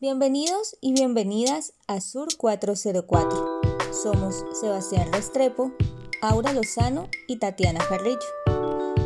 Bienvenidos 0.00 0.76
y 0.80 0.92
bienvenidas 0.92 1.72
a 1.88 2.00
Sur 2.00 2.28
404. 2.36 3.60
Somos 3.90 4.44
Sebastián 4.52 5.12
Restrepo, 5.12 5.72
Aura 6.22 6.52
Lozano 6.52 7.08
y 7.26 7.40
Tatiana 7.40 7.84
Carrillo. 7.88 8.20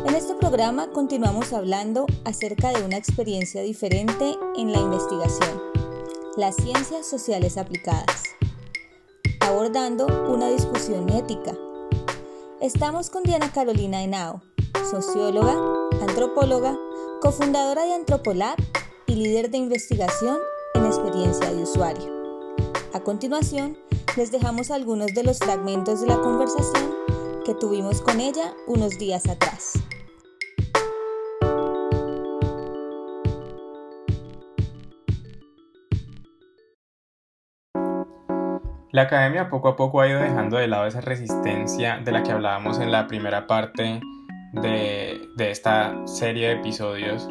En 0.05 0.13
este 0.13 0.35
programa 0.35 0.91
continuamos 0.91 1.51
hablando 1.51 2.05
acerca 2.25 2.71
de 2.71 2.85
una 2.85 2.97
experiencia 2.97 3.63
diferente 3.63 4.37
en 4.55 4.71
la 4.71 4.77
investigación, 4.77 5.59
las 6.37 6.57
ciencias 6.57 7.07
sociales 7.07 7.57
aplicadas, 7.57 8.21
abordando 9.39 10.05
una 10.31 10.47
discusión 10.49 11.09
ética. 11.09 11.57
Estamos 12.61 13.09
con 13.09 13.23
Diana 13.23 13.51
Carolina 13.51 14.03
Henao, 14.03 14.43
socióloga, 14.91 15.55
antropóloga, 16.01 16.77
cofundadora 17.19 17.83
de 17.83 17.95
Antropolab 17.95 18.59
y 19.07 19.15
líder 19.15 19.49
de 19.49 19.57
investigación 19.57 20.37
de 21.13 21.61
usuario. 21.61 22.11
A 22.91 22.99
continuación, 23.01 23.77
les 24.17 24.31
dejamos 24.31 24.71
algunos 24.71 25.13
de 25.13 25.23
los 25.23 25.37
fragmentos 25.37 26.01
de 26.01 26.07
la 26.07 26.19
conversación 26.19 26.91
que 27.45 27.53
tuvimos 27.53 28.01
con 28.01 28.19
ella 28.19 28.51
unos 28.65 28.97
días 28.97 29.27
atrás. 29.27 29.73
La 38.91 39.03
academia 39.03 39.51
poco 39.51 39.67
a 39.67 39.75
poco 39.75 40.01
ha 40.01 40.07
ido 40.07 40.19
dejando 40.19 40.57
de 40.57 40.67
lado 40.67 40.87
esa 40.87 41.01
resistencia 41.01 41.99
de 42.03 42.11
la 42.11 42.23
que 42.23 42.31
hablábamos 42.31 42.79
en 42.79 42.91
la 42.91 43.05
primera 43.05 43.45
parte 43.45 44.01
de, 44.53 45.21
esta 45.37 45.95
serie 46.07 46.47
de 46.47 46.53
episodios 46.53 47.29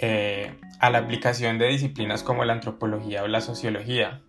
eh, 0.00 0.58
a 0.80 0.90
la 0.90 0.98
aplicación 0.98 1.58
de 1.58 1.68
disciplinas 1.68 2.22
como 2.22 2.44
la 2.44 2.54
antropología 2.54 3.22
o 3.22 3.28
la 3.28 3.40
sociología. 3.40 4.22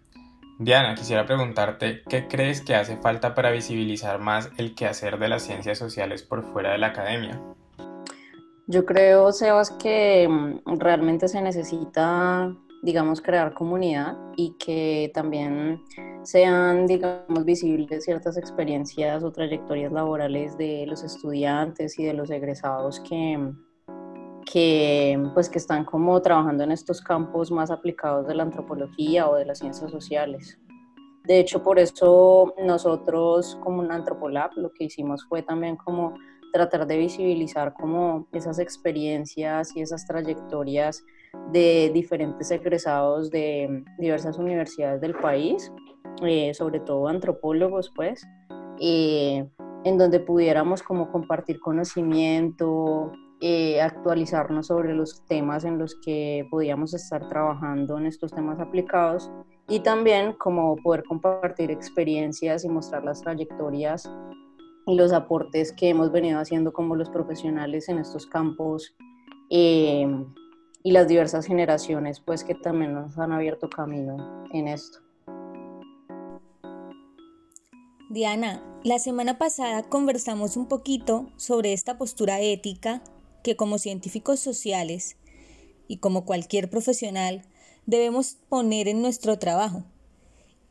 Diana, 0.60 0.96
quisiera 0.96 1.26
preguntarte, 1.26 2.04
¿qué 2.08 2.28
crees 2.28 2.62
que 2.62 2.76
hace 2.76 2.98
falta 2.98 3.34
para 3.34 3.52
visibilizar 3.52 4.20
más 4.20 4.52
el 4.58 4.76
quehacer 4.76 5.18
de 5.18 5.30
las 5.30 5.44
ciencias 5.44 5.78
sociales 5.78 6.24
por 6.24 6.44
fuera 6.44 6.74
de 6.74 6.78
la 6.78 6.88
academia? 6.88 7.42
Yo 8.68 8.86
creo, 8.86 9.32
Sebas, 9.32 9.72
que 9.72 10.28
mm, 10.30 10.78
realmente 10.78 11.28
se 11.28 11.42
necesita, 11.42 12.54
digamos, 12.84 13.22
crear 13.22 13.54
comunidad 13.54 14.18
y 14.36 14.56
que 14.60 15.10
también 15.14 15.84
sean, 16.24 16.86
digamos, 16.86 17.44
visibles 17.44 18.04
ciertas 18.04 18.38
experiencias 18.38 19.24
o 19.24 19.32
trayectorias 19.32 19.92
laborales 19.92 20.58
de 20.58 20.86
los 20.86 21.04
estudiantes 21.04 21.98
y 21.98 22.04
de 22.04 22.14
los 22.14 22.30
egresados 22.30 23.00
que, 23.00 23.40
que, 24.46 25.22
pues, 25.34 25.50
que 25.50 25.58
están 25.58 25.86
como 25.86 26.22
trabajando 26.22 26.64
en 26.64 26.72
estos 26.72 27.02
campos 27.02 27.52
más 27.52 27.72
aplicados 27.72 28.28
de 28.28 28.36
la 28.36 28.44
antropología 28.44 29.30
o 29.30 29.36
de 29.36 29.46
las 29.46 29.60
ciencias 29.60 29.92
sociales. 29.92 30.60
De 31.26 31.40
hecho, 31.40 31.62
por 31.64 31.78
eso 31.78 32.54
nosotros 32.64 33.58
como 33.64 33.80
un 33.80 33.92
Antropolab 33.92 34.52
lo 34.56 34.72
que 34.74 34.86
hicimos 34.86 35.24
fue 35.26 35.44
también 35.44 35.76
como 35.76 36.16
tratar 36.52 36.88
de 36.88 36.98
visibilizar 36.98 37.74
como 37.74 38.28
esas 38.34 38.60
experiencias 38.60 39.76
y 39.76 39.82
esas 39.82 40.06
trayectorias 40.06 41.06
de 41.52 41.92
diferentes 41.94 42.52
egresados 42.52 43.30
de 43.30 43.84
diversas 43.98 44.38
universidades 44.38 45.00
del 45.00 45.14
país, 45.16 45.72
eh, 46.24 46.54
sobre 46.54 46.80
todo 46.82 47.08
antropólogos, 47.08 47.92
pues, 47.96 48.28
eh, 48.80 49.48
en 49.84 49.98
donde 49.98 50.20
pudiéramos 50.20 50.84
como 50.84 51.12
compartir 51.12 51.60
conocimiento, 51.60 53.12
eh, 53.44 53.82
actualizarnos 53.82 54.68
sobre 54.68 54.94
los 54.94 55.26
temas 55.26 55.64
en 55.66 55.80
los 55.80 55.96
que 55.96 56.48
podíamos 56.52 56.94
estar 56.94 57.28
trabajando 57.28 57.98
en 57.98 58.06
estos 58.06 58.32
temas 58.32 58.60
aplicados 58.60 59.32
y 59.68 59.80
también 59.80 60.34
como 60.34 60.76
poder 60.76 61.04
compartir 61.04 61.72
experiencias 61.72 62.64
y 62.64 62.70
mostrar 62.70 63.04
las 63.04 63.22
trayectorias 63.22 64.08
y 64.86 64.96
los 64.96 65.12
aportes 65.12 65.72
que 65.72 65.90
hemos 65.90 66.12
venido 66.12 66.40
haciendo 66.40 66.72
como 66.72 66.96
los 66.96 67.10
profesionales 67.10 67.90
en 67.90 67.98
estos 67.98 68.28
campos 68.28 68.96
eh, 69.50 70.08
y 70.84 70.92
las 70.92 71.08
diversas 71.08 71.48
generaciones 71.48 72.20
pues 72.20 72.44
que 72.44 72.54
también 72.54 72.94
nos 72.94 73.18
han 73.18 73.32
abierto 73.32 73.72
camino 73.72 74.46
en 74.54 74.68
esto. 74.68 75.00
Diana, 78.12 78.62
la 78.84 79.00
semana 79.00 79.40
pasada 79.40 79.82
conversamos 79.82 80.58
un 80.58 80.68
poquito 80.68 81.32
sobre 81.38 81.74
esta 81.74 81.98
postura 81.98 82.40
ética 82.40 83.02
que 83.44 83.56
como 83.56 83.78
científicos 83.78 84.40
sociales 84.40 85.18
y 85.88 85.98
como 85.98 86.26
cualquier 86.26 86.70
profesional 86.70 87.44
debemos 87.86 88.38
poner 88.50 88.88
en 88.88 89.02
nuestro 89.02 89.40
trabajo. 89.40 89.84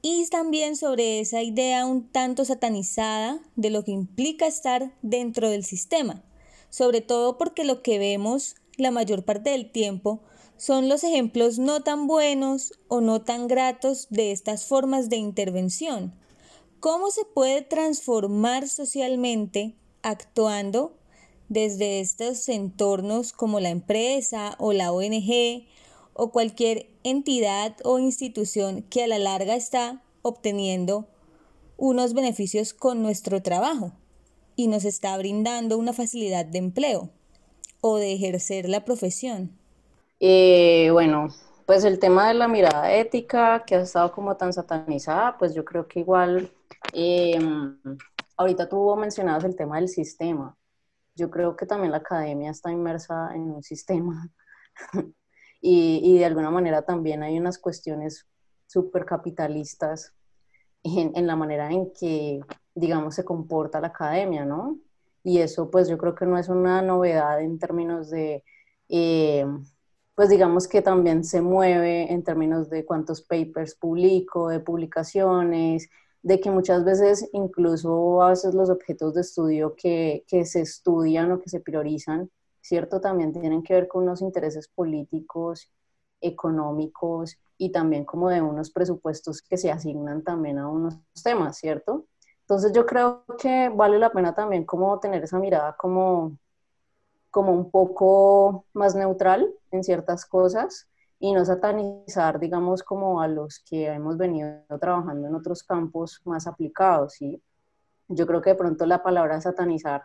Y 0.03 0.27
también 0.29 0.77
sobre 0.77 1.21
esa 1.21 1.43
idea 1.43 1.85
un 1.85 2.09
tanto 2.09 2.45
satanizada 2.45 3.41
de 3.57 3.71
lo 3.71 3.85
que 3.85 3.93
implica 3.93 4.47
estar 4.47 4.95
dentro 5.03 5.51
del 5.51 5.65
sistema, 5.65 6.25
sobre 6.71 7.03
todo 7.03 7.37
porque 7.37 7.65
lo 7.65 7.83
que 7.83 7.99
vemos 7.99 8.57
la 8.79 8.91
mayor 8.91 9.25
parte 9.25 9.51
del 9.51 9.71
tiempo 9.71 10.21
son 10.57 10.89
los 10.89 11.05
ejemplos 11.05 11.59
no 11.59 11.83
tan 11.83 12.07
buenos 12.07 12.73
o 12.89 13.01
no 13.01 13.23
tan 13.23 13.47
gratos 13.47 14.09
de 14.11 14.33
estas 14.33 14.67
formas 14.67 15.09
de 15.09 15.17
intervención. 15.17 16.15
¿Cómo 16.81 17.11
se 17.11 17.25
puede 17.25 17.61
transformar 17.63 18.69
socialmente 18.69 19.77
actuando 20.03 21.00
desde 21.51 21.99
estos 21.99 22.49
entornos 22.49 23.33
como 23.33 23.59
la 23.59 23.71
empresa 23.71 24.55
o 24.59 24.73
la 24.73 24.93
ONG 24.93 25.67
o 26.15 26.31
cualquier 26.31 26.87
entidad 27.03 27.77
o 27.83 27.99
institución 27.99 28.83
que 28.83 29.03
a 29.03 29.09
la 29.09 29.19
larga 29.19 29.57
está 29.57 30.01
obteniendo 30.23 31.09
unos 31.77 32.15
beneficios 32.15 32.73
con 32.73 33.03
nuestro 33.03 33.43
trabajo 33.43 33.93
y 34.55 34.69
nos 34.69 34.85
está 34.85 35.19
brindando 35.19 35.77
una 35.77 35.93
facilidad 35.93 36.47
de 36.47 36.59
empleo 36.59 37.11
o 37.81 37.97
de 37.97 38.13
ejercer 38.13 38.69
la 38.69 38.85
profesión. 38.85 39.51
Eh, 40.21 40.91
bueno, 40.93 41.31
pues 41.67 41.83
el 41.83 41.99
tema 41.99 42.29
de 42.29 42.35
la 42.35 42.47
mirada 42.47 42.95
ética 42.95 43.65
que 43.67 43.75
ha 43.75 43.81
estado 43.81 44.13
como 44.13 44.37
tan 44.37 44.53
satanizada, 44.53 45.37
pues 45.37 45.53
yo 45.53 45.65
creo 45.65 45.89
que 45.89 45.99
igual, 45.99 46.53
em, 46.93 47.77
ahorita 48.37 48.69
tú 48.69 48.95
mencionabas 48.95 49.43
el 49.43 49.57
tema 49.57 49.79
del 49.79 49.89
sistema 49.89 50.57
yo 51.15 51.31
creo 51.31 51.57
que 51.57 51.67
también 51.67 51.93
la 51.93 51.99
academia 51.99 52.51
está 52.51 52.71
inmersa 52.71 53.35
en 53.35 53.43
un 53.43 53.63
sistema 53.63 54.29
y, 55.61 56.01
y, 56.03 56.19
de 56.19 56.25
alguna 56.25 56.51
manera 56.51 56.83
también 56.83 57.23
hay 57.23 57.39
unas 57.39 57.59
cuestiones 57.59 58.27
súper 58.67 59.05
capitalistas 59.05 60.15
en, 60.83 61.13
en, 61.15 61.27
la 61.27 61.37
manera 61.37 61.71
en 61.71 61.93
que, 61.93 62.41
digamos, 62.75 63.15
se 63.15 63.25
comporta 63.25 63.81
la 63.81 63.89
academia, 63.89 64.45
¿no? 64.45 64.79
Y 65.23 65.39
eso 65.39 65.71
pues 65.71 65.89
yo 65.89 65.99
creo 65.99 66.15
que 66.15 66.27
no 66.27 66.39
es 66.39 66.49
una 66.49 66.81
novedad 66.83 67.41
en 67.41 67.59
términos 67.59 68.11
de, 68.11 68.43
eh, 68.89 69.45
pues 70.15 70.29
digamos 70.29 70.69
que 70.69 70.83
también 70.83 71.25
se 71.25 71.41
mueve 71.41 72.13
en 72.13 72.23
términos 72.25 72.71
de 72.71 72.85
cuántos 72.85 73.23
papers 73.23 73.75
publico, 73.75 74.49
de 74.49 74.61
publicaciones, 74.61 75.89
de 76.23 76.41
que 76.41 76.51
muchas 76.51 76.85
veces 76.85 77.29
incluso 77.33 78.23
a 78.23 78.31
veces 78.31 78.55
los 78.55 78.71
objetos 78.71 79.15
de 79.15 79.23
estudio 79.23 79.75
que, 79.77 80.25
que, 80.27 80.45
se 80.45 80.61
estudian 80.61 81.33
o 81.33 81.41
que 81.41 81.49
se 81.49 81.61
priorizan, 81.61 82.31
¿cierto? 82.61 83.01
También 83.01 83.33
tienen 83.33 83.63
que 83.63 83.75
ver 83.75 83.89
con 83.89 84.03
unos 84.03 84.21
intereses 84.21 84.69
políticos, 84.69 85.71
económicos 86.21 87.39
y 87.57 87.73
también 87.73 88.05
como 88.05 88.29
de 88.29 88.43
unos 88.43 88.71
presupuestos 88.71 89.43
que 89.43 89.57
se 89.57 89.71
asignan 89.71 90.23
también 90.23 90.59
a 90.59 90.69
unos 90.69 90.99
temas, 91.23 91.57
¿cierto? 91.59 92.07
Entonces 92.43 92.73
yo 92.73 92.85
creo 92.85 93.25
que 93.39 93.69
vale 93.69 93.99
la 93.99 94.11
pena 94.11 94.35
también 94.35 94.65
como 94.65 94.99
tener 94.99 95.23
esa 95.23 95.39
mirada 95.39 95.77
como, 95.77 96.37
como 97.31 97.53
un 97.53 97.71
poco 97.71 98.67
más 98.73 98.95
neutral 98.95 99.55
en 99.71 99.85
ciertas 99.85 100.27
cosas 100.27 100.89
y 101.23 101.33
no 101.33 101.45
satanizar, 101.45 102.41
digamos, 102.41 102.83
como 102.83 103.21
a 103.21 103.29
los 103.29 103.61
que 103.61 103.87
hemos 103.87 104.17
venido 104.17 104.63
trabajando 104.81 105.29
en 105.29 105.35
otros 105.35 105.63
campos 105.63 106.23
más 106.25 106.47
aplicados, 106.47 107.13
¿sí? 107.13 107.41
Yo 108.09 108.27
creo 108.27 108.41
que 108.41 108.51
de 108.51 108.57
pronto 108.57 108.87
la 108.87 109.03
palabra 109.03 109.41
satanizar 109.41 110.03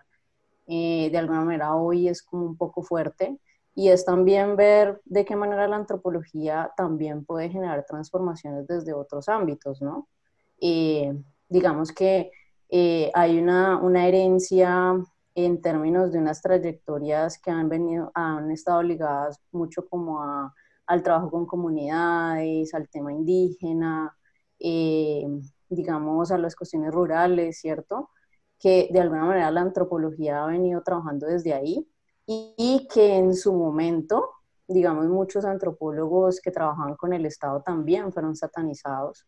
eh, 0.68 1.10
de 1.10 1.18
alguna 1.18 1.42
manera 1.42 1.76
hoy 1.76 2.10
es 2.10 2.22
como 2.22 2.46
un 2.46 2.58
poco 2.58 2.84
fuerte 2.84 3.40
y 3.74 3.90
es 3.90 4.04
también 4.04 4.58
ver 4.58 5.02
de 5.06 5.24
qué 5.24 5.38
manera 5.38 5.68
la 5.70 5.78
antropología 5.78 6.72
también 6.76 7.24
puede 7.24 7.50
generar 7.50 7.86
transformaciones 7.86 8.68
desde 8.68 8.94
otros 8.94 9.30
ámbitos, 9.30 9.82
¿no? 9.82 10.10
Eh, 10.60 11.14
digamos 11.48 11.94
que 11.94 12.30
eh, 12.70 13.10
hay 13.14 13.40
una, 13.40 13.78
una 13.78 14.06
herencia 14.06 14.96
en 15.34 15.62
términos 15.62 16.12
de 16.12 16.20
unas 16.20 16.42
trayectorias 16.42 17.40
que 17.40 17.52
han 17.52 17.70
venido, 17.70 18.12
han 18.16 18.52
estado 18.52 18.84
ligadas 18.84 19.40
mucho 19.52 19.88
como 19.88 20.22
a 20.22 20.54
al 20.88 21.04
trabajo 21.04 21.30
con 21.32 21.46
comunidades, 21.46 22.74
al 22.74 22.90
tema 22.90 23.12
indígena, 23.14 24.16
eh, 24.60 25.26
digamos, 25.70 26.32
a 26.32 26.38
las 26.38 26.56
cuestiones 26.56 26.92
rurales, 26.94 27.60
¿cierto? 27.60 28.10
Que 28.60 28.90
de 28.92 29.00
alguna 29.02 29.26
manera 29.26 29.52
la 29.52 29.62
antropología 29.62 30.44
ha 30.44 30.48
venido 30.48 30.82
trabajando 30.84 31.28
desde 31.28 31.54
ahí 31.54 31.88
y, 32.26 32.88
que 32.92 33.18
en 33.18 33.36
su 33.36 33.54
momento 33.54 34.32
digamos, 34.68 35.06
muchos 35.08 35.46
antropólogos 35.46 36.42
que 36.42 36.52
trabajaban 36.52 36.96
con 36.96 37.14
el 37.14 37.26
Estado 37.26 37.62
también 37.62 38.12
fueron 38.12 38.36
satanizados 38.36 39.28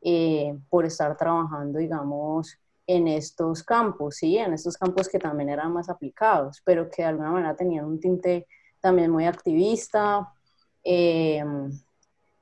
eh, 0.00 0.56
por 0.68 0.84
estar 0.84 1.16
trabajando, 1.16 1.80
digamos, 1.80 2.56
en 2.86 3.08
estos 3.08 3.62
campos, 3.64 4.16
¿sí? 4.16 4.38
En 4.38 4.54
estos 4.54 4.76
campos 4.76 5.08
que 5.08 5.18
también 5.18 5.50
eran 5.50 5.72
más 5.72 5.88
aplicados, 5.88 6.62
pero 6.64 6.88
que 6.88 7.02
de 7.02 7.08
alguna 7.08 7.32
manera 7.32 7.56
tenían 7.56 7.84
un 7.84 8.00
tinte 8.00 8.46
también 8.80 9.10
muy 9.10 9.26
activista. 9.26 10.32
Eh, 10.84 11.44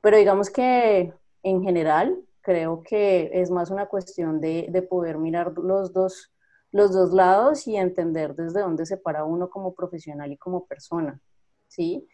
pero 0.01 0.17
digamos 0.17 0.51
que 0.51 1.13
en 1.43 1.63
general 1.63 2.17
creo 2.41 2.83
que 2.83 3.31
es 3.33 3.51
más 3.51 3.71
una 3.71 3.87
cuestión 3.87 4.41
de, 4.41 4.67
de 4.71 4.83
poder 4.83 5.19
mirar 5.19 5.53
los 5.59 5.93
dos, 5.93 6.33
los 6.71 6.93
dos 6.93 7.13
lados 7.13 7.67
y 7.67 7.77
entender 7.77 8.35
desde 8.35 8.61
dónde 8.61 8.87
se 8.87 8.97
para 8.97 9.25
uno 9.25 9.51
como 9.51 9.75
profesional 9.75 10.31
y 10.33 10.37
como 10.37 10.67
persona, 10.67 11.21
¿sí? 11.67 12.09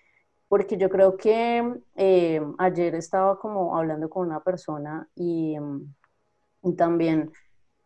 porque 0.53 0.77
yo 0.77 0.91
creo 0.91 1.17
que 1.17 1.81
eh, 1.97 2.43
ayer 2.59 2.95
estaba 2.95 3.39
como 3.39 3.75
hablando 3.75 4.11
con 4.11 4.27
una 4.27 4.41
persona 4.41 5.09
y, 5.15 5.59
mm, 5.59 6.77
también 6.77 7.33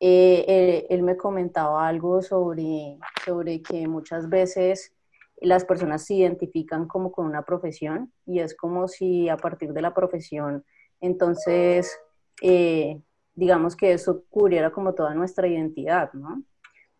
eh, 0.00 0.85
él, 0.91 1.05
me 1.05 1.17
comentaba 1.17 1.87
algo 1.87 2.23
sobre, 2.23 2.99
sobre 3.25 3.62
que 3.62 3.87
muchas 3.87 4.29
veces 4.29 4.96
las 5.41 5.65
personas 5.65 6.05
se 6.05 6.15
identifican 6.15 6.87
como 6.88 7.12
con 7.12 7.27
una 7.27 7.44
profesión 7.44 8.12
y 8.25 8.41
es 8.41 8.56
como 8.56 8.88
si 8.88 9.29
a 9.29 9.37
partir 9.37 9.73
de 9.73 9.83
la 9.83 9.94
profesión, 9.94 10.65
entonces, 11.00 11.99
eh, 12.43 13.00
digamos 13.35 13.77
que 13.77 13.93
eso 13.93 14.25
cubriera 14.31 14.71
como 14.71 14.94
toda 14.94 15.15
nuestra 15.15 15.47
identidad, 15.47 16.12
¿no? 16.15 16.43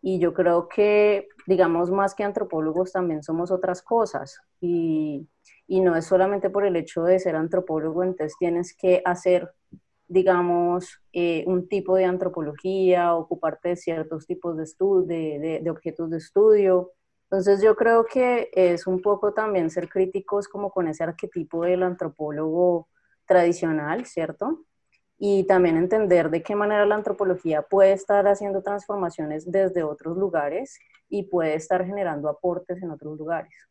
Y 0.01 0.19
yo 0.19 0.33
creo 0.33 0.67
que, 0.69 1.27
digamos, 1.47 1.89
más 1.89 2.13
que 2.13 2.23
antropólogos 2.23 2.91
también 2.91 3.23
somos 3.23 3.51
otras 3.51 3.81
cosas 3.81 4.39
y 4.61 5.27
y 5.67 5.81
no 5.81 5.95
es 5.95 6.05
solamente 6.05 6.49
por 6.49 6.65
el 6.65 6.75
hecho 6.77 7.03
de 7.03 7.19
ser 7.19 7.35
antropólogo, 7.35 8.03
entonces 8.03 8.37
tienes 8.39 8.75
que 8.75 9.01
hacer, 9.03 9.51
digamos, 10.07 11.01
eh, 11.11 11.43
un 11.45 11.67
tipo 11.67 11.95
de 11.95 12.05
antropología, 12.05 13.13
ocuparte 13.13 13.69
de 13.69 13.75
ciertos 13.75 14.25
tipos 14.25 14.55
de, 14.55 14.65
de, 15.07 15.59
de, 15.61 15.69
objetos 15.69 16.09
de 16.09 16.17
estudio. 16.17 16.93
Entonces 17.29 17.61
yo 17.61 17.75
creo 17.75 18.05
que 18.05 18.49
es 18.53 18.87
un 18.87 19.01
poco 19.01 19.33
también 19.33 19.69
ser 19.69 19.89
críticos 19.89 20.47
como 20.47 20.71
con 20.71 20.87
ese 20.87 21.03
arquetipo 21.03 21.63
del 21.63 21.83
antropólogo 21.83 22.87
tradicional, 23.25 24.05
¿cierto? 24.05 24.63
Y 25.17 25.45
también 25.45 25.77
entender 25.77 26.29
de 26.29 26.43
qué 26.43 26.55
manera 26.55 26.85
la 26.85 26.95
antropología 26.95 27.63
puede 27.63 27.91
estar 27.91 28.27
haciendo 28.27 28.61
transformaciones 28.61 29.51
desde 29.51 29.83
otros 29.83 30.17
lugares 30.17 30.79
y 31.09 31.23
puede 31.23 31.55
estar 31.55 31.85
generando 31.85 32.29
aportes 32.29 32.81
en 32.81 32.91
otros 32.91 33.17
lugares 33.17 33.67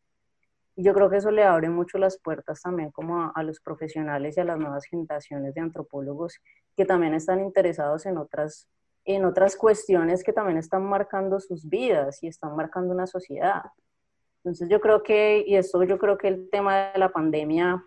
yo 0.77 0.93
creo 0.93 1.09
que 1.09 1.17
eso 1.17 1.31
le 1.31 1.43
abre 1.43 1.69
mucho 1.69 1.97
las 1.97 2.19
puertas 2.19 2.61
también 2.61 2.91
como 2.91 3.31
a, 3.33 3.43
los 3.43 3.59
profesionales 3.59 4.37
y 4.37 4.41
a 4.41 4.45
las 4.45 4.59
nuevas 4.59 4.85
generaciones 4.85 5.55
de 5.55 5.61
antropólogos 5.61 6.39
que 6.75 6.85
también 6.85 7.15
están 7.15 7.39
interesados 7.39 8.05
en 8.05 8.17
otras, 8.17 8.67
en 9.07 9.25
otras 9.25 9.55
cuestiones 9.55 10.23
que 10.23 10.33
también 10.33 10.57
están 10.57 10.83
marcando 10.83 11.39
sus 11.39 11.67
vidas 11.67 12.21
y 12.21 12.27
están 12.27 12.55
marcando 12.55 12.93
una 12.93 13.07
sociedad. 13.07 13.63
Entonces 14.43 14.69
yo 14.69 14.79
creo 14.81 15.01
que, 15.01 15.43
y 15.47 15.55
esto 15.55 15.81
yo 15.83 15.97
creo 15.97 16.17
que 16.17 16.27
el 16.27 16.49
tema 16.49 16.91
de 16.91 16.99
la 16.99 17.09
pandemia 17.09 17.83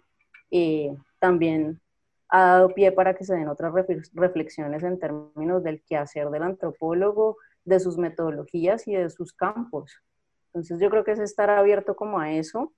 eh, 0.51 0.97
también 1.19 1.81
ha 2.29 2.45
dado 2.45 2.75
pie 2.75 2.91
para 2.91 3.15
que 3.15 3.25
se 3.25 3.35
den 3.35 3.49
otras 3.49 3.73
reflexiones 4.15 4.83
en 4.83 4.99
términos 4.99 5.63
del 5.63 5.83
quehacer 5.83 6.31
del 6.31 6.43
antropólogo, 6.43 7.37
de 7.65 7.81
sus 7.81 7.99
metodologías 7.99 8.89
y 8.89 8.95
de 8.95 9.11
sus 9.11 9.33
campos. 9.35 10.01
Entonces 10.47 10.81
yo 10.81 10.91
creo 10.91 11.05
que 11.05 11.13
es 11.13 11.19
estar 11.19 11.51
abierto 11.51 11.95
como 11.95 12.19
a 12.19 12.33
eso 12.33 12.73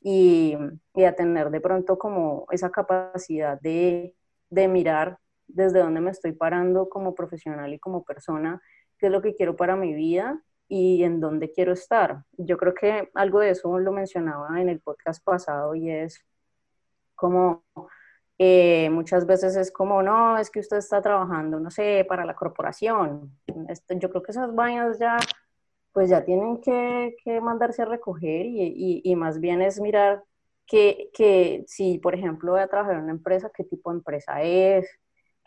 y, 0.00 0.56
a 0.94 1.12
tener 1.12 1.50
de 1.50 1.60
pronto 1.60 1.98
como 1.98 2.46
esa 2.50 2.70
capacidad 2.70 3.60
de, 3.60 4.14
mirar 4.50 5.18
desde 5.48 5.80
dónde 5.80 6.00
me 6.00 6.10
estoy 6.10 6.32
parando 6.32 6.88
como 6.88 7.14
profesional 7.14 7.72
y 7.74 7.78
como 7.78 8.04
persona, 8.04 8.62
qué 8.98 9.06
es 9.06 9.12
lo 9.12 9.22
que 9.22 9.34
quiero 9.34 9.56
para 9.56 9.76
mi 9.76 9.94
vida 9.94 10.40
y 10.68 11.02
en 11.02 11.20
dónde 11.20 11.50
quiero 11.50 11.72
estar. 11.72 12.24
Yo 12.32 12.58
creo 12.58 12.74
que 12.74 13.10
algo 13.14 13.40
de 13.40 13.50
eso 13.50 13.78
lo 13.78 13.92
mencionaba 13.92 14.60
en 14.60 14.68
el 14.68 14.80
podcast 14.80 15.24
pasado 15.24 15.74
y 15.74 15.90
es 15.90 16.24
como 17.14 17.64
eh, 18.38 18.88
muchas 18.90 19.26
veces 19.26 19.56
es 19.56 19.72
como, 19.72 20.02
no, 20.02 20.38
es 20.38 20.50
que 20.50 20.60
usted 20.60 20.76
está 20.76 21.02
trabajando, 21.02 21.58
no 21.58 21.70
sé, 21.70 22.06
para 22.08 22.24
la 22.24 22.36
corporación. 22.36 23.32
Este, 23.68 23.98
yo 23.98 24.10
creo 24.10 24.22
que 24.22 24.30
esas 24.30 24.54
vainas 24.54 24.98
ya 24.98 25.18
pues 25.92 26.10
ya 26.10 26.24
tienen 26.24 26.60
que, 26.60 27.16
mandarse 27.42 27.82
a 27.82 27.86
recoger 27.86 28.46
y, 28.46 29.16
más 29.16 29.40
bien 29.40 29.62
es 29.62 29.80
mirar 29.80 30.22
que, 30.66 31.10
que, 31.12 31.64
si, 31.66 31.98
por 31.98 32.14
ejemplo, 32.14 32.52
voy 32.52 32.60
a 32.60 32.68
trabajar 32.68 32.94
en 32.96 33.02
una 33.04 33.12
empresa, 33.12 33.50
qué 33.52 33.64
tipo 33.64 33.90
de 33.90 33.98
empresa 33.98 34.42
es, 34.42 34.88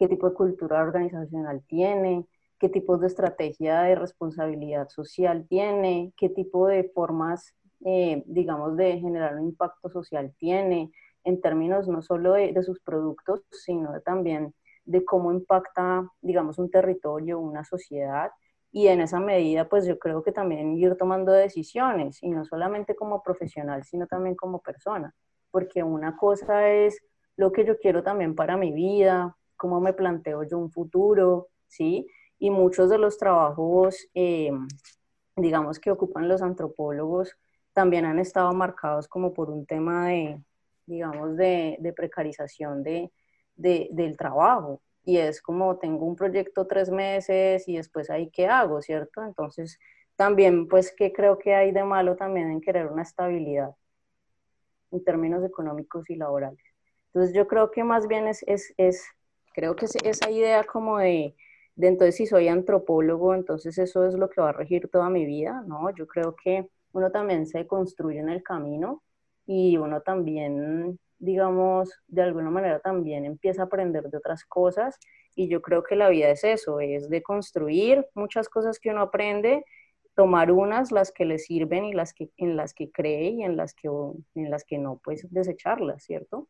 qué 0.02 0.08
tipo 0.08 0.28
de 0.28 0.34
cultura 0.34 0.82
organizacional 0.82 1.62
tiene, 1.68 2.26
qué 2.58 2.70
tipo 2.70 2.98
de 2.98 3.06
estrategia 3.06 3.84
de 3.84 3.94
responsabilidad 3.94 4.90
social 4.90 5.46
tiene, 5.48 6.12
qué 6.18 6.28
tipo 6.28 6.66
de 6.66 6.90
formas, 6.96 7.54
eh, 7.86 8.24
digamos, 8.26 8.76
de 8.78 9.00
generar 9.00 9.36
un 9.36 9.50
impacto 9.50 9.92
social 9.92 10.34
tiene, 10.40 10.92
en 11.24 11.40
términos 11.40 11.88
no 11.88 12.02
solo 12.02 12.34
de, 12.34 12.52
de 12.52 12.64
sus 12.64 12.80
productos, 12.80 13.44
sino 13.52 14.02
también 14.02 14.56
de 14.86 15.06
cómo 15.06 15.32
impacta, 15.32 16.10
digamos, 16.20 16.58
un 16.58 16.72
territorio, 16.72 17.40
una 17.40 17.64
sociedad. 17.64 18.32
Y 18.72 18.88
en 18.88 19.02
esa 19.02 19.20
medida, 19.20 19.70
pues 19.70 19.86
yo 19.86 20.00
creo 20.00 20.24
que 20.24 20.32
también 20.32 20.80
ir 20.80 20.96
tomando 20.98 21.32
decisiones, 21.32 22.24
y 22.24 22.32
no 22.32 22.44
solamente 22.44 22.96
como 22.96 23.22
profesional, 23.22 23.84
sino 23.84 24.08
también 24.08 24.34
como 24.36 24.62
persona, 24.62 25.14
porque 25.52 25.84
una 25.84 26.18
cosa 26.18 26.72
es 26.72 26.98
lo 27.36 27.52
que 27.52 27.66
yo 27.66 27.78
quiero 27.78 28.02
también 28.02 28.34
para 28.34 28.58
mi 28.58 28.72
vida, 28.72 29.38
cómo 29.62 29.80
me 29.80 29.94
planteo 29.94 30.42
yo 30.42 30.58
un 30.58 30.72
futuro, 30.72 31.50
¿sí? 31.68 32.08
Y 32.40 32.50
muchos 32.50 32.90
de 32.90 32.98
los 32.98 33.20
trabajos, 33.20 34.08
eh, 34.16 34.52
digamos, 35.36 35.80
que 35.80 35.92
ocupan 35.92 36.28
los 36.28 36.42
antropólogos, 36.42 37.38
también 37.72 38.06
han 38.06 38.18
estado 38.18 38.52
marcados 38.54 39.08
como 39.08 39.36
por 39.36 39.52
un 39.52 39.68
tema 39.68 40.08
de, 40.08 40.42
digamos, 40.88 41.38
de, 41.38 41.78
de 41.80 41.94
precarización 41.94 42.82
de, 42.82 43.12
de, 43.56 43.88
del 43.92 44.18
trabajo, 44.18 44.82
y 45.04 45.18
es 45.18 45.44
como 45.44 45.78
tengo 45.78 46.08
un 46.08 46.16
proyecto 46.16 46.66
tres 46.66 46.90
meses 46.90 47.68
y 47.68 47.78
después 47.78 48.10
ahí 48.10 48.32
qué 48.32 48.48
hago, 48.48 48.82
¿cierto? 48.82 49.24
Entonces, 49.24 49.78
también, 50.16 50.68
pues, 50.68 50.92
¿qué 50.98 51.14
creo 51.14 51.38
que 51.38 51.54
hay 51.54 51.72
de 51.72 51.84
malo 51.84 52.16
también 52.16 52.50
en 52.50 52.62
querer 52.62 52.88
una 52.88 53.04
estabilidad 53.04 53.76
en 54.90 55.04
términos 55.04 55.44
económicos 55.46 56.10
y 56.10 56.16
laborales? 56.16 56.66
Entonces, 57.14 57.36
yo 57.36 57.48
creo 57.48 57.70
que 57.70 57.84
más 57.84 58.08
bien 58.08 58.28
es, 58.28 58.44
es 58.48 59.06
creo 59.54 59.76
que 59.76 59.86
es 59.86 59.96
esa 60.04 60.30
idea 60.30 60.64
como 60.64 61.00
de, 61.00 61.36
de, 61.76 61.88
entonces, 61.88 62.16
si 62.16 62.26
soy 62.28 62.48
antropólogo, 62.48 63.34
entonces 63.36 63.78
eso 63.78 64.06
es 64.08 64.16
lo 64.16 64.30
que 64.30 64.42
va 64.42 64.50
a 64.50 64.54
regir 64.54 64.90
toda 64.90 65.10
mi 65.10 65.26
vida, 65.26 65.64
¿no? 65.68 65.90
Yo 65.96 66.08
creo 66.08 66.36
que 66.36 66.68
uno 66.94 67.12
también 67.12 67.46
se 67.48 67.68
construye 67.68 68.20
en 68.20 68.30
el 68.30 68.44
camino 68.44 69.04
y 69.46 69.78
uno 69.78 70.02
también 70.02 71.00
digamos, 71.22 71.94
de 72.08 72.24
alguna 72.24 72.50
manera 72.50 72.80
también 72.80 73.26
empieza 73.26 73.62
a 73.62 73.66
aprender 73.66 74.10
de 74.10 74.18
otras 74.18 74.44
cosas 74.44 74.98
y 75.36 75.48
yo 75.48 75.62
creo 75.62 75.84
que 75.84 75.96
la 75.96 76.10
vida 76.10 76.30
es 76.30 76.44
eso, 76.44 76.80
es 76.80 77.10
de 77.10 77.22
construir 77.22 78.08
muchas 78.16 78.50
cosas 78.50 78.80
que 78.80 78.90
uno 78.90 79.02
aprende, 79.02 79.64
tomar 80.16 80.52
unas, 80.52 80.92
las 80.92 81.12
que 81.12 81.26
le 81.26 81.38
sirven 81.38 81.86
y 81.86 81.94
las 81.94 82.14
que, 82.14 82.32
en 82.38 82.58
las 82.58 82.74
que 82.74 82.92
cree 82.92 83.30
y 83.30 83.44
en 83.44 83.56
las 83.56 83.76
que, 83.76 83.88
en 83.88 84.50
las 84.50 84.66
que 84.66 84.80
no, 84.80 85.00
pues 85.04 85.28
desecharlas, 85.32 86.04
¿cierto? 86.04 86.48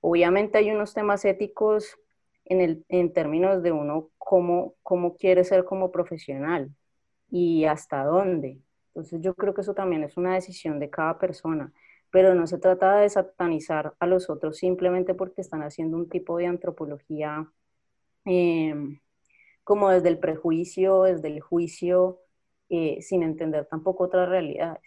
Obviamente 0.00 0.58
hay 0.58 0.70
unos 0.70 0.94
temas 0.94 1.24
éticos 1.24 1.96
en, 2.44 2.60
el, 2.60 2.84
en 2.88 3.12
términos 3.12 3.62
de 3.62 3.72
uno 3.72 4.10
cómo, 4.18 4.74
cómo 4.82 5.16
quiere 5.16 5.44
ser 5.44 5.64
como 5.64 5.92
profesional 5.92 6.70
y 7.30 7.64
hasta 7.64 8.04
dónde. 8.04 8.60
Entonces 8.88 9.20
yo 9.20 9.34
creo 9.34 9.54
que 9.54 9.60
eso 9.60 9.74
también 9.74 10.02
es 10.04 10.16
una 10.16 10.34
decisión 10.34 10.78
de 10.78 10.90
cada 10.90 11.18
persona 11.18 11.72
pero 12.10 12.34
no 12.34 12.46
se 12.46 12.58
trata 12.58 12.96
de 12.96 13.08
satanizar 13.08 13.94
a 13.98 14.06
los 14.06 14.30
otros 14.30 14.58
simplemente 14.58 15.14
porque 15.14 15.40
están 15.40 15.62
haciendo 15.62 15.96
un 15.96 16.08
tipo 16.08 16.36
de 16.38 16.46
antropología 16.46 17.46
em, 18.24 18.98
como 19.64 19.90
desde 19.90 20.08
el 20.08 20.18
prejuicio, 20.18 21.04
desde 21.04 21.28
el 21.28 21.40
juicio, 21.40 22.20
eh, 22.68 22.98
sin 23.00 23.22
entender 23.22 23.66
tampoco 23.66 24.04
otras 24.04 24.28
realidades. 24.28 24.82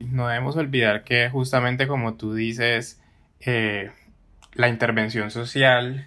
No 0.00 0.28
debemos 0.28 0.56
olvidar 0.56 1.04
que 1.04 1.30
justamente 1.30 1.86
como 1.86 2.16
tú 2.16 2.34
dices, 2.34 3.02
eh, 3.40 3.90
la 4.54 4.68
intervención 4.68 5.30
social 5.30 6.06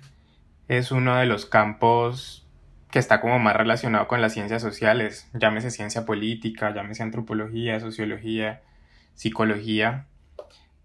es 0.67 0.91
uno 0.91 1.17
de 1.17 1.25
los 1.25 1.45
campos 1.45 2.47
que 2.91 2.99
está 2.99 3.19
como 3.19 3.39
más 3.39 3.55
relacionado 3.55 4.07
con 4.07 4.21
las 4.21 4.33
ciencias 4.33 4.61
sociales, 4.61 5.29
llámese 5.33 5.71
ciencia 5.71 6.05
política, 6.05 6.73
llámese 6.73 7.03
antropología, 7.03 7.79
sociología, 7.79 8.61
psicología, 9.13 10.07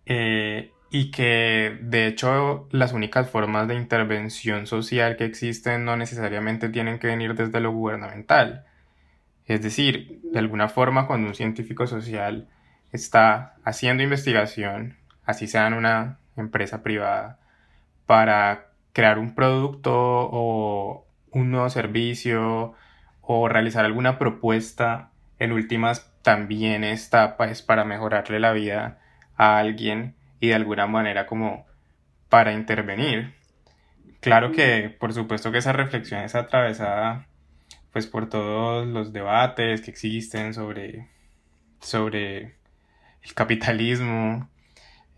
eh, 0.07 0.73
y 0.91 1.11
que 1.11 1.79
de 1.81 2.07
hecho 2.07 2.69
las 2.71 2.93
únicas 2.93 3.31
formas 3.31 3.69
de 3.69 3.77
intervención 3.77 4.67
social 4.67 5.17
que 5.17 5.25
existen 5.25 5.85
no 5.85 5.97
necesariamente 5.97 6.69
tienen 6.69 6.99
que 6.99 7.07
venir 7.07 7.35
desde 7.35 7.61
lo 7.61 7.73
gubernamental. 7.73 8.67
Es 9.47 9.63
decir, 9.63 10.21
de 10.23 10.39
alguna 10.39 10.69
forma 10.69 11.07
cuando 11.07 11.29
un 11.29 11.35
científico 11.35 11.87
social 11.87 12.49
está 12.93 13.55
haciendo 13.65 14.03
investigación, 14.03 14.99
así 15.25 15.47
sea 15.47 15.67
en 15.67 15.75
una 15.75 16.19
empresa 16.37 16.83
privada, 16.83 17.39
para 18.07 18.69
crear 18.93 19.19
un 19.19 19.35
producto 19.35 19.93
o 19.95 21.07
un 21.31 21.51
nuevo 21.51 21.71
servicio 21.71 22.75
o 23.21 23.49
realizar 23.49 23.85
alguna 23.85 24.19
propuesta, 24.19 25.11
en 25.39 25.53
últimas 25.53 26.13
también 26.23 26.85
está 26.85 27.37
pues, 27.37 27.63
para 27.63 27.85
mejorarle 27.85 28.39
la 28.41 28.53
vida 28.53 29.01
a 29.37 29.59
alguien 29.59 30.15
y 30.41 30.49
de 30.49 30.55
alguna 30.55 30.87
manera 30.87 31.27
como 31.27 31.67
para 32.29 32.53
intervenir. 32.53 33.35
Claro 34.21 34.53
que 34.53 34.89
por 34.89 35.13
supuesto 35.13 35.51
que 35.51 35.59
esa 35.59 35.73
reflexión 35.73 36.23
es 36.23 36.35
atravesada 36.35 37.27
pues 37.93 38.07
por 38.07 38.29
todos 38.29 38.87
los 38.87 39.13
debates 39.13 39.83
que 39.83 39.91
existen 39.91 40.55
sobre, 40.55 41.09
sobre 41.81 42.57
el 43.23 43.35
capitalismo, 43.35 44.49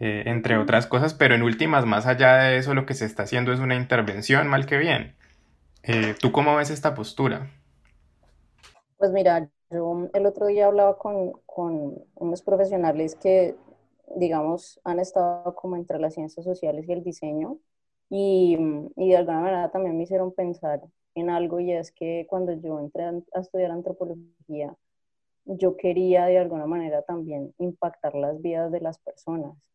eh, 0.05 0.25
entre 0.27 0.59
otras 0.59 0.87
cosas, 0.87 1.15
pero 1.15 1.35
en 1.35 1.43
últimas, 1.43 1.87
más 1.87 2.05
allá 2.07 2.35
de 2.37 2.59
eso, 2.59 2.75
lo 2.75 2.85
que 2.85 2.93
se 2.93 3.07
está 3.07 3.23
haciendo 3.23 3.55
es 3.55 3.61
una 3.61 3.75
intervención, 3.75 4.47
mal 4.49 4.67
que 4.67 4.77
bien. 4.77 5.17
Eh, 5.83 6.15
¿Tú 6.21 6.31
cómo 6.31 6.57
ves 6.57 6.69
esta 6.69 6.95
postura? 6.95 7.49
Pues 8.99 9.13
mira, 9.13 9.49
yo 9.71 10.11
el 10.13 10.27
otro 10.27 10.45
día 10.45 10.67
hablaba 10.67 10.99
con, 10.99 11.33
con 11.47 11.95
unos 12.17 12.43
profesionales 12.43 13.15
que, 13.15 13.57
digamos, 14.15 14.79
han 14.85 15.01
estado 15.01 15.55
como 15.55 15.77
entre 15.77 15.99
las 15.99 16.13
ciencias 16.13 16.45
sociales 16.45 16.85
y 16.87 16.93
el 16.93 17.03
diseño 17.03 17.57
y, 18.11 18.59
y 18.97 19.09
de 19.09 19.17
alguna 19.17 19.41
manera 19.41 19.71
también 19.71 19.97
me 19.97 20.03
hicieron 20.03 20.35
pensar 20.35 20.83
en 21.15 21.31
algo 21.31 21.61
y 21.61 21.73
es 21.73 21.93
que 21.93 22.27
cuando 22.29 22.53
yo 22.53 22.79
entré 22.79 23.05
a 23.05 23.41
estudiar 23.41 23.71
antropología, 23.71 24.77
yo 25.47 25.79
quería 25.79 26.27
de 26.27 26.39
alguna 26.39 26.67
manera 26.67 27.01
también 27.01 27.55
impactar 27.57 28.15
las 28.15 28.43
vidas 28.43 28.71
de 28.71 28.81
las 28.83 28.99
personas. 28.99 29.74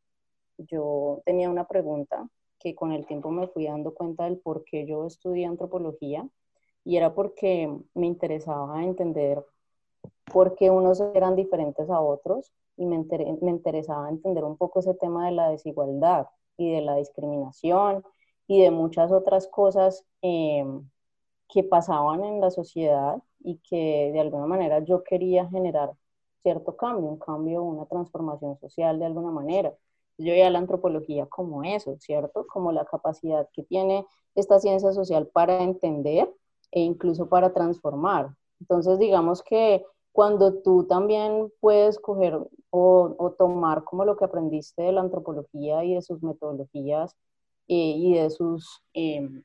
Yo 0.60 1.22
tenía 1.26 1.50
una 1.50 1.68
pregunta 1.68 2.28
que 2.60 2.76
con 2.76 2.92
el 2.92 3.06
tiempo 3.06 3.32
me 3.32 3.48
fui 3.48 3.66
dando 3.66 3.94
cuenta 3.94 4.26
del 4.26 4.40
por 4.40 4.64
qué 4.66 4.86
yo 4.86 5.06
estudié 5.06 5.46
antropología 5.46 6.28
y 6.84 6.98
era 6.98 7.14
porque 7.14 7.74
me 7.94 8.08
interesaba 8.08 8.84
entender 8.84 9.44
por 10.26 10.56
qué 10.56 10.70
unos 10.70 11.02
eran 11.14 11.36
diferentes 11.36 11.90
a 11.90 12.02
otros 12.02 12.54
y 12.78 12.86
me, 12.86 12.98
me 13.42 13.52
interesaba 13.52 14.10
entender 14.10 14.44
un 14.44 14.58
poco 14.58 14.80
ese 14.80 14.94
tema 14.94 15.26
de 15.26 15.32
la 15.34 15.50
desigualdad 15.50 16.28
y 16.58 16.72
de 16.72 16.82
la 16.82 16.96
discriminación 16.96 18.04
y 18.48 18.62
de 18.62 18.72
muchas 18.72 19.12
otras 19.12 19.48
cosas 19.48 20.06
eh, 20.22 20.66
que 21.48 21.64
pasaban 21.64 22.24
en 22.24 22.42
la 22.42 22.52
sociedad 22.52 23.22
y 23.40 23.58
que 23.60 24.12
de 24.14 24.20
alguna 24.20 24.46
manera 24.46 24.80
yo 24.80 25.04
quería 25.04 25.48
generar 25.50 25.94
cierto 26.42 26.76
cambio, 26.76 27.10
un 27.10 27.20
cambio, 27.20 27.64
una 27.64 27.86
transformación 27.86 28.58
social 28.60 29.00
de 29.00 29.06
alguna 29.06 29.32
manera. 29.32 29.74
Yo 30.20 30.34
veía 30.34 30.50
la 30.50 30.60
antropología 30.60 31.26
como 31.28 31.64
eso, 31.64 31.96
¿cierto? 32.00 32.46
Como 32.48 32.72
la 32.72 32.86
capacidad 32.86 33.48
que 33.54 33.64
tiene 33.64 34.06
esta 34.36 34.60
ciencia 34.60 34.92
social 34.92 35.28
para 35.28 35.64
entender 35.64 36.30
e 36.72 36.82
incluso 36.82 37.30
para 37.30 37.54
transformar. 37.54 38.36
Entonces, 38.60 39.00
digamos 39.00 39.42
que 39.42 39.84
cuando 40.12 40.62
tú 40.62 40.86
también 40.86 41.52
puedes 41.62 41.98
coger 42.00 42.38
o, 42.70 43.36
tomar 43.38 43.84
como 43.86 44.06
lo 44.06 44.18
que 44.18 44.26
aprendiste 44.26 44.84
de 44.84 44.92
la 44.92 45.02
antropología 45.02 45.84
y 45.86 45.96
de 45.96 46.02
sus 46.02 46.22
metodologías 46.22 47.16
eh, 47.68 47.94
y 47.96 48.16
de 48.16 48.30
sus 48.30 48.84
em, 48.94 49.44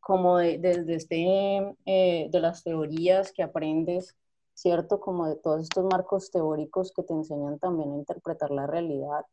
como 0.00 0.38
desde 0.38 0.94
este, 0.94 1.76
eh, 1.86 2.28
de 2.30 2.40
las 2.40 2.62
teorías 2.62 3.32
que 3.32 3.42
aprendes, 3.42 4.16
¿cierto? 4.54 5.00
Como 5.00 5.26
de 5.26 5.36
todos 5.36 5.62
estos 5.62 5.84
marcos 5.84 6.30
teóricos 6.30 6.92
que 6.92 7.02
te 7.02 7.12
enseñan 7.12 7.58
también 7.58 7.92
a 7.92 7.96
interpretar 7.96 8.50
la 8.50 8.66
realidad 8.66 9.24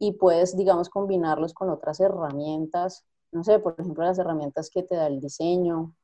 y 0.00 0.14
puedes, 0.14 0.56
digamos, 0.56 0.88
combinarlos 0.90 1.54
con 1.54 1.70
otras 1.70 2.00
herramientas, 2.00 3.04
no 3.30 3.44
sé, 3.44 3.60
por 3.60 3.76
ejemplo, 3.78 4.04
las 4.04 4.18
herramientas 4.18 4.70
que 4.70 4.82
te 4.82 4.96
da 4.96 5.06
el 5.06 5.20
diseño 5.20 5.94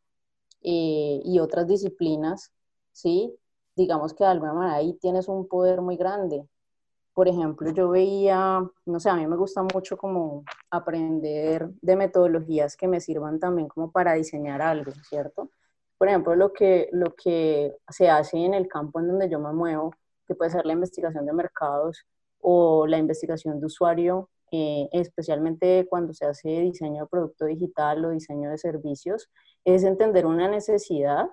eh, 0.62 1.20
y 1.24 1.40
otras 1.40 1.66
disciplinas, 1.66 2.52
¿sí? 2.92 3.34
Digamos 3.74 4.14
que 4.14 4.22
de 4.24 4.30
alguna 4.30 4.54
manera 4.54 4.76
ahí 4.76 4.94
tienes 4.94 5.28
un 5.28 5.48
poder 5.48 5.80
muy 5.82 5.96
grande 5.96 6.46
por 7.16 7.28
ejemplo, 7.28 7.70
yo 7.72 7.88
veía, 7.88 8.60
no 8.84 9.00
sé, 9.00 9.08
a 9.08 9.16
mí 9.16 9.26
me 9.26 9.36
gusta 9.36 9.62
mucho 9.62 9.96
como 9.96 10.44
aprender 10.70 11.70
de 11.80 11.96
metodologías 11.96 12.76
que 12.76 12.88
me 12.88 13.00
sirvan 13.00 13.40
también 13.40 13.68
como 13.68 13.90
para 13.90 14.12
diseñar 14.12 14.60
algo, 14.60 14.92
¿cierto? 15.08 15.48
Por 15.96 16.08
ejemplo, 16.08 16.36
lo 16.36 16.52
que, 16.52 16.90
lo 16.92 17.14
que 17.14 17.74
se 17.88 18.10
hace 18.10 18.36
en 18.36 18.52
el 18.52 18.68
campo 18.68 19.00
en 19.00 19.08
donde 19.08 19.30
yo 19.30 19.40
me 19.40 19.50
muevo, 19.54 19.94
que 20.26 20.34
puede 20.34 20.50
ser 20.50 20.66
la 20.66 20.74
investigación 20.74 21.24
de 21.24 21.32
mercados 21.32 22.04
o 22.48 22.86
la 22.86 22.98
investigación 22.98 23.58
de 23.58 23.66
usuario, 23.66 24.30
eh, 24.52 24.88
especialmente 24.92 25.84
cuando 25.90 26.14
se 26.14 26.26
hace 26.26 26.48
diseño 26.60 27.02
de 27.02 27.08
producto 27.08 27.44
digital 27.44 28.04
o 28.04 28.10
diseño 28.10 28.50
de 28.50 28.58
servicios, 28.58 29.28
es 29.64 29.82
entender 29.82 30.26
una 30.26 30.48
necesidad 30.48 31.26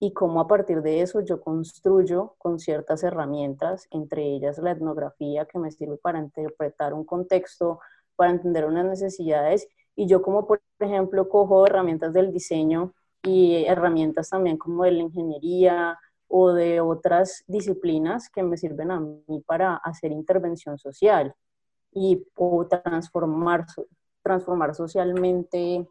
y 0.00 0.14
cómo 0.14 0.40
a 0.40 0.48
partir 0.48 0.80
de 0.80 1.02
eso 1.02 1.20
yo 1.20 1.42
construyo 1.42 2.34
con 2.38 2.58
ciertas 2.60 3.02
herramientas, 3.02 3.88
entre 3.90 4.22
ellas 4.22 4.56
la 4.56 4.70
etnografía 4.70 5.44
que 5.44 5.58
me 5.58 5.70
sirve 5.70 5.98
para 5.98 6.18
interpretar 6.18 6.94
un 6.94 7.04
contexto, 7.04 7.80
para 8.16 8.30
entender 8.30 8.64
unas 8.64 8.86
necesidades, 8.86 9.68
y 9.96 10.06
yo 10.06 10.22
como 10.22 10.46
por 10.46 10.62
ejemplo 10.80 11.28
cojo 11.28 11.66
herramientas 11.66 12.14
del 12.14 12.32
diseño 12.32 12.94
y 13.22 13.66
herramientas 13.66 14.30
también 14.30 14.56
como 14.56 14.84
de 14.84 14.92
la 14.92 15.02
ingeniería 15.02 15.98
o 16.28 16.52
de 16.52 16.80
otras 16.80 17.44
disciplinas 17.46 18.28
que 18.28 18.42
me 18.42 18.56
sirven 18.56 18.90
a 18.90 19.00
mí 19.00 19.42
para 19.46 19.76
hacer 19.76 20.12
intervención 20.12 20.78
social 20.78 21.34
y 21.92 22.24
o 22.36 22.66
transformar, 22.66 23.66
transformar 24.22 24.74
socialmente, 24.74 25.88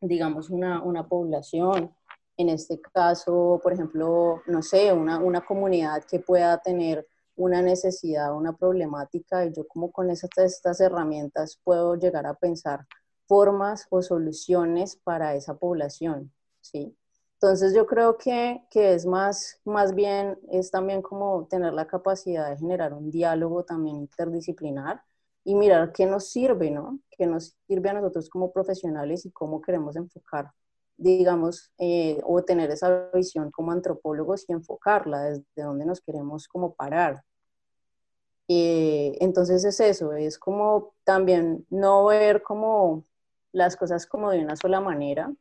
digamos, 0.00 0.50
una, 0.50 0.82
una 0.82 1.06
población 1.06 1.94
en 2.38 2.48
este 2.48 2.80
caso, 2.80 3.60
por 3.62 3.72
ejemplo, 3.72 4.42
no 4.46 4.62
sé, 4.62 4.92
una, 4.92 5.18
una 5.18 5.44
comunidad 5.44 6.04
que 6.04 6.20
pueda 6.20 6.56
tener 6.58 7.06
una 7.34 7.62
necesidad, 7.62 8.34
una 8.34 8.56
problemática, 8.56 9.44
y 9.44 9.52
yo 9.52 9.66
como 9.66 9.90
con 9.90 10.08
esas, 10.10 10.30
estas 10.38 10.80
herramientas 10.80 11.60
puedo 11.64 11.96
llegar 11.96 12.26
a 12.26 12.34
pensar 12.34 12.86
formas 13.26 13.86
o 13.90 14.02
soluciones 14.02 14.96
para 14.96 15.34
esa 15.34 15.56
población, 15.56 16.32
¿sí? 16.60 16.96
Entonces 17.40 17.74
yo 17.74 17.86
creo 17.86 18.18
que, 18.18 18.62
que, 18.70 18.94
es 18.94 19.06
más, 19.06 19.60
más 19.64 19.94
bien, 19.94 20.38
es 20.50 20.70
también 20.70 21.02
como 21.02 21.46
tener 21.48 21.72
la 21.72 21.86
capacidad 21.86 22.50
de 22.50 22.56
generar 22.56 22.92
un 22.94 23.10
diálogo 23.10 23.64
también 23.64 23.96
interdisciplinar 23.96 25.02
y 25.44 25.54
mirar 25.54 25.92
qué 25.92 26.06
nos 26.06 26.30
sirve, 26.30 26.70
¿no? 26.70 26.98
Qué 27.10 27.26
nos 27.26 27.56
sirve 27.66 27.90
a 27.90 27.94
nosotros 27.94 28.28
como 28.28 28.52
profesionales 28.52 29.24
y 29.24 29.30
cómo 29.30 29.60
queremos 29.60 29.96
enfocar 29.96 30.50
digamos, 30.98 31.72
eh, 31.78 32.20
o 32.24 32.42
tener 32.42 32.70
esa 32.72 33.08
visión 33.14 33.50
como 33.52 33.72
antropólogos 33.72 34.44
y 34.48 34.52
enfocarla 34.52 35.22
desde 35.22 35.44
donde 35.62 35.86
nos 35.86 36.00
queremos 36.00 36.48
como 36.48 36.74
parar. 36.74 37.24
Eh, 38.48 39.16
entonces 39.20 39.64
es 39.64 39.78
eso, 39.80 40.12
es 40.12 40.38
como 40.38 40.94
también 41.04 41.66
no 41.70 42.06
ver 42.06 42.42
como 42.42 43.04
las 43.52 43.76
cosas 43.76 44.06
como 44.06 44.30
de 44.30 44.40
una 44.40 44.56
sola 44.56 44.80
manera, 44.80 45.32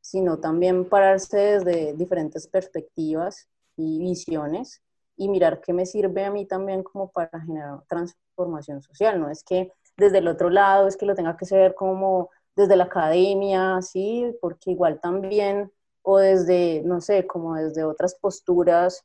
sino 0.00 0.38
también 0.38 0.88
pararse 0.88 1.38
desde 1.38 1.94
diferentes 1.94 2.46
perspectivas 2.46 3.48
y 3.76 3.98
visiones 3.98 4.82
y 5.16 5.28
mirar 5.28 5.60
qué 5.60 5.72
me 5.72 5.86
sirve 5.86 6.24
a 6.24 6.30
mí 6.30 6.46
también 6.46 6.82
como 6.82 7.10
para 7.10 7.40
generar 7.40 7.82
transformación 7.88 8.82
social. 8.82 9.20
No 9.20 9.30
es 9.30 9.42
que 9.44 9.72
desde 9.96 10.18
el 10.18 10.28
otro 10.28 10.50
lado 10.50 10.88
es 10.88 10.96
que 10.96 11.06
lo 11.06 11.14
tenga 11.14 11.36
que 11.36 11.44
ser 11.44 11.74
como 11.74 12.30
desde 12.56 12.76
la 12.76 12.84
academia, 12.84 13.80
sí, 13.82 14.34
porque 14.40 14.70
igual 14.70 15.00
también, 15.00 15.70
o 16.02 16.18
desde, 16.18 16.82
no 16.84 17.00
sé, 17.00 17.26
como 17.26 17.54
desde 17.54 17.84
otras 17.84 18.14
posturas 18.14 19.04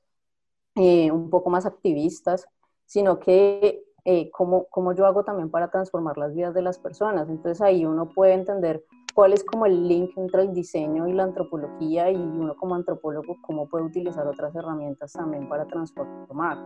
eh, 0.75 1.11
un 1.11 1.29
poco 1.29 1.49
más 1.49 1.65
activistas, 1.65 2.47
sino 2.85 3.19
que 3.19 3.83
eh, 4.05 4.29
como, 4.31 4.65
como 4.65 4.93
yo 4.93 5.05
hago 5.05 5.23
también 5.23 5.49
para 5.49 5.69
transformar 5.69 6.17
las 6.17 6.33
vidas 6.33 6.53
de 6.53 6.61
las 6.61 6.79
personas. 6.79 7.27
Entonces 7.29 7.61
ahí 7.61 7.85
uno 7.85 8.09
puede 8.09 8.33
entender 8.33 8.83
cuál 9.15 9.31
es 9.31 9.45
como 9.45 9.65
el 9.65 9.87
link 9.87 10.11
entre 10.17 10.41
el 10.41 10.53
diseño 10.53 11.07
y 11.07 11.13
la 11.13 11.23
antropología 11.23 12.11
y 12.11 12.17
uno 12.17 12.53
como 12.57 12.75
antropólogo 12.75 13.37
cómo 13.41 13.67
puede 13.67 13.85
utilizar 13.85 14.27
otras 14.27 14.53
herramientas 14.53 15.13
también 15.13 15.47
para 15.47 15.65
transformar. 15.65 16.57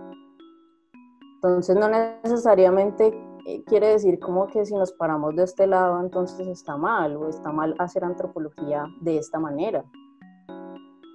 Entonces 1.36 1.77
no 1.77 1.88
necesariamente 1.88 3.13
eh, 3.46 3.63
quiere 3.65 3.89
decir 3.89 4.20
como 4.20 4.48
que 4.48 4.65
si 4.65 4.74
nos 4.74 4.91
paramos 4.94 5.36
de 5.36 5.44
este 5.44 5.68
lado 5.68 6.01
entonces 6.01 6.48
está 6.48 6.75
mal 6.75 7.15
o 7.18 7.29
está 7.29 7.51
mal 7.51 7.75
hacer 7.77 8.03
antropología 8.03 8.84
de 9.01 9.20
esta 9.20 9.39
manera. 9.39 9.86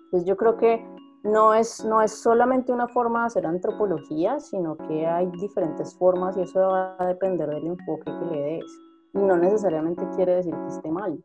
Entonces 0.04 0.28
yo 0.28 0.36
creo 0.36 0.56
que 0.56 0.86
no 1.24 1.52
es, 1.52 1.84
no 1.84 2.00
es 2.00 2.12
solamente 2.12 2.70
una 2.70 2.86
forma 2.86 3.22
de 3.22 3.26
hacer 3.26 3.46
antropología, 3.46 4.38
sino 4.38 4.76
que 4.76 5.04
hay 5.04 5.26
diferentes 5.32 5.96
formas 5.98 6.36
y 6.36 6.42
eso 6.42 6.60
va 6.60 6.94
a 6.96 7.06
depender 7.06 7.48
del 7.48 7.66
enfoque 7.66 8.04
que 8.04 8.36
le 8.36 8.40
des. 8.40 8.83
Y 9.14 9.18
no 9.18 9.36
necesariamente 9.36 10.02
quiere 10.16 10.34
decir 10.34 10.54
que 10.54 10.74
esté 10.74 10.90
mal. 10.90 11.22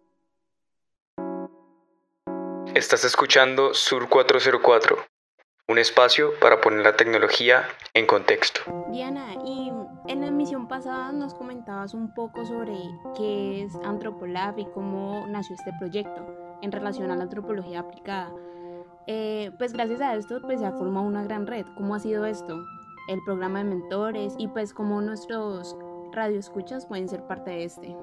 Estás 2.76 3.04
escuchando 3.04 3.74
Sur 3.74 4.08
404, 4.08 4.96
un 5.68 5.78
espacio 5.80 6.32
para 6.40 6.62
poner 6.62 6.86
la 6.86 6.96
tecnología 6.96 7.64
en 7.96 8.06
contexto. 8.06 8.62
Diana, 8.92 9.34
y 9.44 9.72
en 10.08 10.22
la 10.22 10.28
emisión 10.28 10.68
pasada 10.68 11.12
nos 11.12 11.34
comentabas 11.34 11.96
un 11.96 12.14
poco 12.14 12.46
sobre 12.46 12.78
qué 13.18 13.64
es 13.64 13.76
Antropolab 13.84 14.60
y 14.60 14.66
cómo 14.68 15.26
nació 15.28 15.56
este 15.56 15.72
proyecto 15.80 16.26
en 16.62 16.72
relación 16.72 17.10
a 17.10 17.16
la 17.16 17.24
antropología 17.24 17.80
aplicada. 17.80 18.32
Eh, 19.08 19.52
pues 19.58 19.74
gracias 19.74 20.02
a 20.02 20.16
esto 20.16 20.40
pues 20.42 20.60
se 20.60 20.68
ha 20.68 20.72
formado 20.74 21.08
una 21.08 21.24
gran 21.24 21.48
red. 21.48 21.66
¿Cómo 21.76 21.96
ha 21.96 22.00
sido 22.00 22.26
esto? 22.26 22.64
El 23.08 23.20
programa 23.26 23.60
de 23.60 23.66
mentores 23.66 24.36
y 24.38 24.48
pues 24.48 24.76
cómo 24.76 25.02
nuestros 25.02 25.76
radioescuchas 26.12 26.86
pueden 26.86 27.08
ser 27.08 27.26
parte 27.28 27.52
de 27.52 27.64
este. 27.64 27.96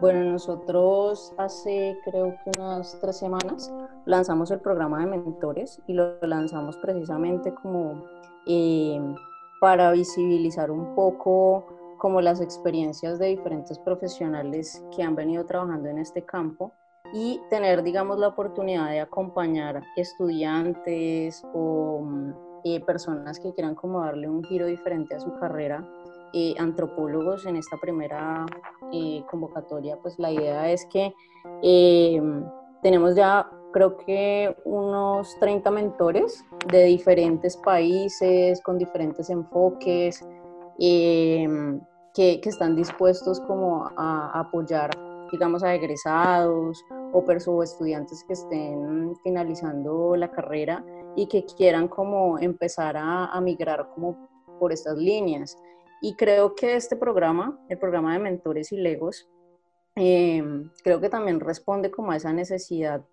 Bueno, 0.00 0.24
nosotros 0.24 1.32
hace 1.38 1.96
creo 2.04 2.34
que 2.42 2.50
unas 2.58 2.98
tres 3.00 3.18
semanas 3.18 3.72
lanzamos 4.04 4.50
el 4.50 4.58
programa 4.60 4.98
de 4.98 5.06
mentores 5.06 5.80
y 5.86 5.92
lo 5.92 6.18
lanzamos 6.22 6.76
precisamente 6.78 7.54
como 7.54 8.02
eh, 8.48 9.00
para 9.60 9.92
visibilizar 9.92 10.72
un 10.72 10.96
poco 10.96 11.66
como 11.98 12.20
las 12.20 12.40
experiencias 12.40 13.20
de 13.20 13.26
diferentes 13.26 13.78
profesionales 13.78 14.84
que 14.94 15.04
han 15.04 15.14
venido 15.14 15.46
trabajando 15.46 15.88
en 15.88 15.98
este 15.98 16.22
campo 16.22 16.72
y 17.12 17.40
tener, 17.48 17.84
digamos, 17.84 18.18
la 18.18 18.26
oportunidad 18.26 18.90
de 18.90 19.00
acompañar 19.00 19.84
estudiantes 19.94 21.44
o 21.54 22.04
eh, 22.64 22.80
personas 22.84 23.38
que 23.38 23.52
quieran 23.52 23.74
como 23.74 24.00
darle 24.00 24.28
un 24.28 24.42
giro 24.44 24.66
diferente 24.66 25.14
a 25.14 25.20
su 25.20 25.34
carrera 25.38 25.86
eh, 26.34 26.54
antropólogos 26.58 27.44
en 27.44 27.56
esta 27.56 27.76
primera 27.76 28.46
eh, 28.90 29.22
convocatoria, 29.30 29.98
pues 30.00 30.18
la 30.18 30.32
idea 30.32 30.70
es 30.70 30.86
que 30.86 31.12
eh, 31.62 32.22
tenemos 32.80 33.14
ya 33.14 33.50
creo 33.70 33.98
que 33.98 34.56
unos 34.64 35.38
30 35.40 35.70
mentores 35.70 36.42
de 36.72 36.84
diferentes 36.84 37.58
países, 37.58 38.62
con 38.62 38.78
diferentes 38.78 39.28
enfoques, 39.28 40.26
que, 40.78 41.80
que, 42.14 42.48
están 42.48 42.76
dispuestos 42.76 43.38
como 43.40 43.90
a 43.94 44.40
apoyar, 44.40 44.90
digamos, 45.30 45.62
a 45.62 45.74
egresados 45.74 46.82
o, 47.12 47.18
o 47.18 47.62
estudiantes 47.62 48.24
que 48.26 48.32
estén 48.32 49.14
finalizando 49.22 50.16
la 50.16 50.30
carrera 50.30 50.82
y 51.16 51.26
que 51.26 51.44
quieran 51.44 51.88
como 51.88 52.38
empezar 52.38 52.96
a, 52.96 53.40
migrar 53.40 53.88
como 53.94 54.28
por 54.58 54.72
estas 54.72 54.96
líneas. 54.96 55.56
Y 56.00 56.14
creo 56.14 56.54
que 56.54 56.74
este 56.74 56.96
programa, 56.96 57.60
el 57.68 57.78
programa 57.78 58.12
de 58.12 58.18
mentores 58.18 58.72
y 58.72 58.76
legos, 58.76 59.28
em, 59.94 60.70
creo 60.82 61.00
que 61.00 61.08
también 61.08 61.40
responde 61.40 61.90
como 61.90 62.12
a 62.12 62.16
esa 62.16 62.32
necesidad 62.32 63.04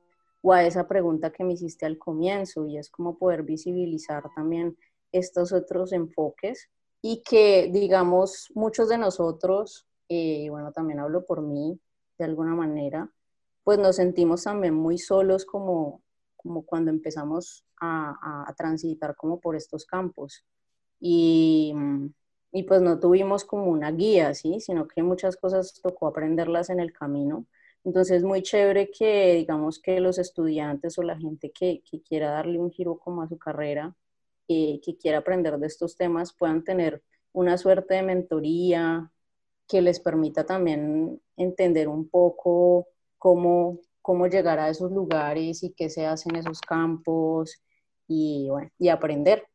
o 0.42 0.54
a 0.54 0.64
esa 0.64 0.88
pregunta 0.88 1.32
que 1.32 1.44
me 1.44 1.54
hiciste 1.54 1.86
al 1.86 1.98
comienzo 1.98 2.66
y 2.66 2.78
es 2.78 2.90
como 2.90 3.18
poder 3.18 3.44
visibilizar 3.44 4.24
también 4.36 4.78
estos 5.12 5.52
otros 5.52 5.92
enfoques 5.92 6.70
y 7.02 7.22
que 7.24 7.70
digamos 7.72 8.52
muchos 8.56 8.90
de 8.90 8.98
nosotros, 8.98 9.88
eh, 10.10 10.44
y 10.46 10.50
bueno, 10.50 10.72
también 10.72 11.00
hablo 11.00 11.26
por 11.26 11.42
mí 11.42 11.80
de 12.18 12.26
alguna 12.26 12.56
manera, 12.56 13.12
pues 13.64 13.80
nos 13.80 13.96
sentimos 13.96 14.44
también 14.44 14.74
muy 14.74 14.98
solos 14.98 15.46
como, 15.46 16.02
como 16.42 16.66
cuando 16.66 16.92
empezamos 16.92 17.66
a, 17.80 18.46
a 18.48 18.54
transitar 18.56 19.16
como 19.16 19.40
por 19.40 19.56
estos 19.56 19.86
campos. 19.86 20.44
Y, 21.00 21.74
y 22.52 22.64
pues 22.64 22.82
no 22.82 23.00
tuvimos 23.00 23.46
como 23.46 23.66
una 23.66 23.92
guía, 23.92 24.34
¿sí? 24.34 24.60
Sino 24.60 24.88
que 24.88 25.04
muchas 25.04 25.38
cosas 25.38 25.80
tocó 25.82 26.08
aprenderlas 26.08 26.70
en 26.70 26.80
el 26.80 26.92
camino. 26.94 27.46
Entonces 27.84 28.18
es 28.18 28.24
muy 28.24 28.42
chévere 28.42 28.92
que 28.92 29.36
digamos 29.36 29.80
que 29.80 30.00
los 30.00 30.18
estudiantes 30.18 30.98
o 30.98 31.04
la 31.04 31.18
gente 31.18 31.52
que, 31.52 31.82
que 31.90 32.02
quiera 32.02 32.32
darle 32.32 32.60
un 32.60 32.72
giro 32.72 32.98
como 33.00 33.22
a 33.22 33.30
su 33.30 33.38
carrera, 33.38 33.96
eh, 34.48 34.82
que 34.84 34.98
quiera 34.98 35.20
aprender 35.20 35.58
de 35.60 35.68
estos 35.68 35.96
temas, 35.96 36.34
puedan 36.34 36.64
tener 36.64 37.04
una 37.32 37.58
suerte 37.58 37.96
de 37.96 38.04
mentoría 38.04 39.12
que 39.68 39.82
les 39.82 40.00
permita 40.00 40.46
también 40.46 41.22
entender 41.38 41.88
un 41.88 42.10
poco 42.10 42.88
cómo, 43.18 43.80
cómo 44.10 44.26
llegar 44.26 44.58
a 44.58 44.70
esos 44.70 44.92
lugares 44.92 45.62
y 45.62 45.70
qué 45.70 45.88
se 45.88 46.08
hace 46.08 46.30
en 46.30 46.38
esos 46.38 46.62
campos 46.62 47.62
y, 48.08 48.48
bueno, 48.50 48.72
y 48.80 48.90
aprender 48.90 49.46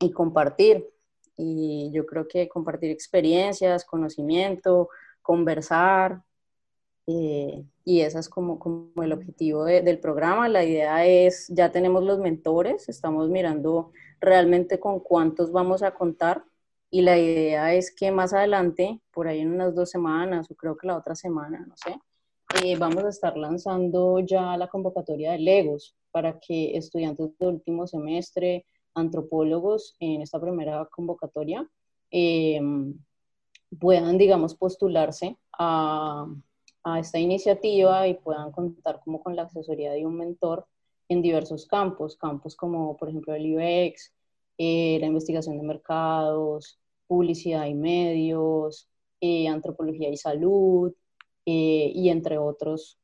y 0.00 0.10
compartir 0.10 0.88
y 1.36 1.88
yo 1.92 2.04
creo 2.04 2.26
que 2.26 2.48
compartir 2.48 2.90
experiencias, 2.90 3.84
conocimiento, 3.84 4.88
conversar, 5.22 6.20
eh, 7.06 7.64
y 7.84 8.00
ese 8.00 8.18
es 8.18 8.28
como, 8.28 8.58
como 8.58 9.04
el 9.04 9.12
objetivo 9.12 9.64
del 9.64 10.00
programa. 10.00 10.48
La 10.48 10.64
idea 10.64 11.06
es, 11.06 11.46
ya 11.48 11.70
tenemos 11.70 12.02
los 12.02 12.18
mentores, 12.18 12.88
estamos 12.88 13.30
mirando 13.30 13.92
realmente 14.20 14.80
con 14.80 14.98
cuántos 14.98 15.52
vamos 15.52 15.84
a 15.84 15.94
contar 15.94 16.42
y 16.90 17.02
la 17.02 17.16
idea 17.18 17.72
es 17.72 17.94
que 17.94 18.10
más 18.10 18.32
adelante, 18.32 19.00
por 19.12 19.28
ahí 19.28 19.38
en 19.38 19.52
unas 19.52 19.76
dos 19.76 19.90
semanas 19.90 20.50
o 20.50 20.56
creo 20.56 20.76
que 20.76 20.88
la 20.88 20.96
otra 20.96 21.14
semana, 21.14 21.64
no 21.68 21.76
sé, 21.76 22.00
eh, 22.62 22.76
vamos 22.76 23.04
a 23.04 23.08
estar 23.08 23.36
lanzando 23.36 24.20
ya 24.20 24.56
la 24.56 24.68
convocatoria 24.68 25.32
de 25.32 25.38
Legos 25.38 25.94
para 26.10 26.38
que 26.40 26.76
estudiantes 26.76 27.36
de 27.38 27.46
último 27.46 27.86
semestre, 27.86 28.66
antropólogos 28.94 29.96
en 30.00 30.22
esta 30.22 30.40
primera 30.40 30.86
convocatoria 30.90 31.68
em, 32.10 32.94
puedan, 33.78 34.18
digamos, 34.18 34.54
postularse 34.54 35.36
a, 35.58 36.26
a, 36.84 36.98
esta 36.98 37.18
iniciativa 37.18 38.08
y 38.08 38.14
puedan 38.14 38.50
contar 38.52 39.00
como 39.04 39.22
con 39.22 39.36
la 39.36 39.42
asesoría 39.42 39.92
de 39.92 40.06
un 40.06 40.16
mentor 40.16 40.66
en 41.08 41.22
diversos 41.22 41.66
campos, 41.66 42.16
campos 42.16 42.56
como 42.56 42.96
por 42.96 43.08
ejemplo 43.08 43.34
el 43.34 43.56
UX, 43.56 44.12
eh, 44.58 44.98
la 45.00 45.06
investigación 45.06 45.56
de 45.56 45.62
mercados, 45.62 46.78
publicidad 47.06 47.66
y 47.66 47.74
medios, 47.74 48.88
eh, 49.20 49.48
antropología 49.48 50.08
y 50.10 50.16
salud, 50.16 50.92
eh, 51.50 51.92
y 51.94 52.08
entre 52.10 52.38
otros, 52.38 52.98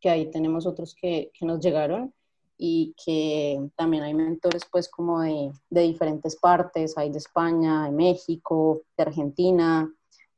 que 0.00 0.10
ahí 0.10 0.30
tenemos 0.30 0.66
otros 0.66 0.94
que, 0.94 1.30
que 1.32 1.46
nos 1.46 1.60
llegaron 1.60 2.12
y 2.58 2.94
que 3.04 3.70
también 3.76 4.02
hay 4.02 4.14
mentores 4.14 4.62
pues 4.70 4.88
como 4.88 5.20
de, 5.20 5.52
de 5.70 5.80
diferentes 5.82 6.36
partes, 6.36 6.96
hay 6.98 7.10
de 7.10 7.18
España, 7.18 7.84
de 7.84 7.92
México, 7.92 8.82
de 8.96 9.02
Argentina, 9.04 9.92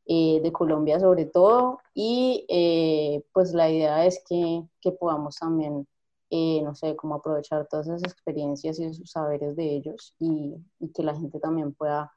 eh, 0.06 0.40
de 0.42 0.52
Colombia 0.52 1.00
sobre 1.00 1.24
todo, 1.24 1.80
y 1.94 2.44
eh, 2.48 3.24
pues 3.32 3.54
la 3.54 3.70
idea 3.70 4.04
es 4.04 4.22
que, 4.28 4.62
que 4.80 4.92
podamos 4.92 5.36
también, 5.36 5.86
eh, 6.28 6.60
no 6.62 6.74
sé, 6.74 6.94
como 6.94 7.14
aprovechar 7.14 7.66
todas 7.68 7.86
esas 7.88 8.02
experiencias 8.02 8.78
y 8.78 8.84
esos 8.84 9.10
saberes 9.10 9.56
de 9.56 9.76
ellos 9.76 10.14
y, 10.18 10.56
y 10.78 10.88
que 10.92 11.02
la 11.02 11.14
gente 11.14 11.40
también 11.40 11.72
pueda 11.72 12.12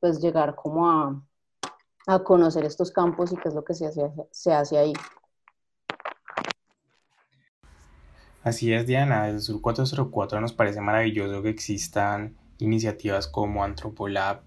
pues 0.00 0.20
llegar 0.20 0.54
como 0.54 0.90
a, 0.90 1.22
a, 2.14 2.24
conocer 2.24 2.64
estos 2.64 2.90
campos 2.90 3.32
y 3.32 3.36
qué 3.36 3.48
es 3.48 3.54
lo 3.54 3.64
que 3.64 3.74
se 3.74 4.52
hace, 4.52 4.78
ahí. 4.78 4.92
Así 8.42 8.72
es, 8.72 8.86
Diana, 8.86 9.26
desde 9.26 9.40
Sur 9.40 9.60
404 9.60 10.40
nos 10.40 10.52
parece 10.52 10.80
maravilloso 10.80 11.42
que 11.42 11.50
existan 11.50 12.36
iniciativas 12.58 13.26
como 13.26 13.64
Antropolab, 13.64 14.42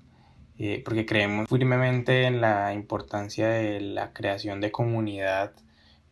eh, 0.58 0.82
porque 0.84 1.06
creemos 1.06 1.48
firmemente 1.50 2.26
en 2.26 2.42
la 2.42 2.74
importancia 2.74 3.48
de 3.50 3.82
la 3.82 4.14
creación 4.14 4.62
de 4.62 4.72
comunidad 4.72 5.54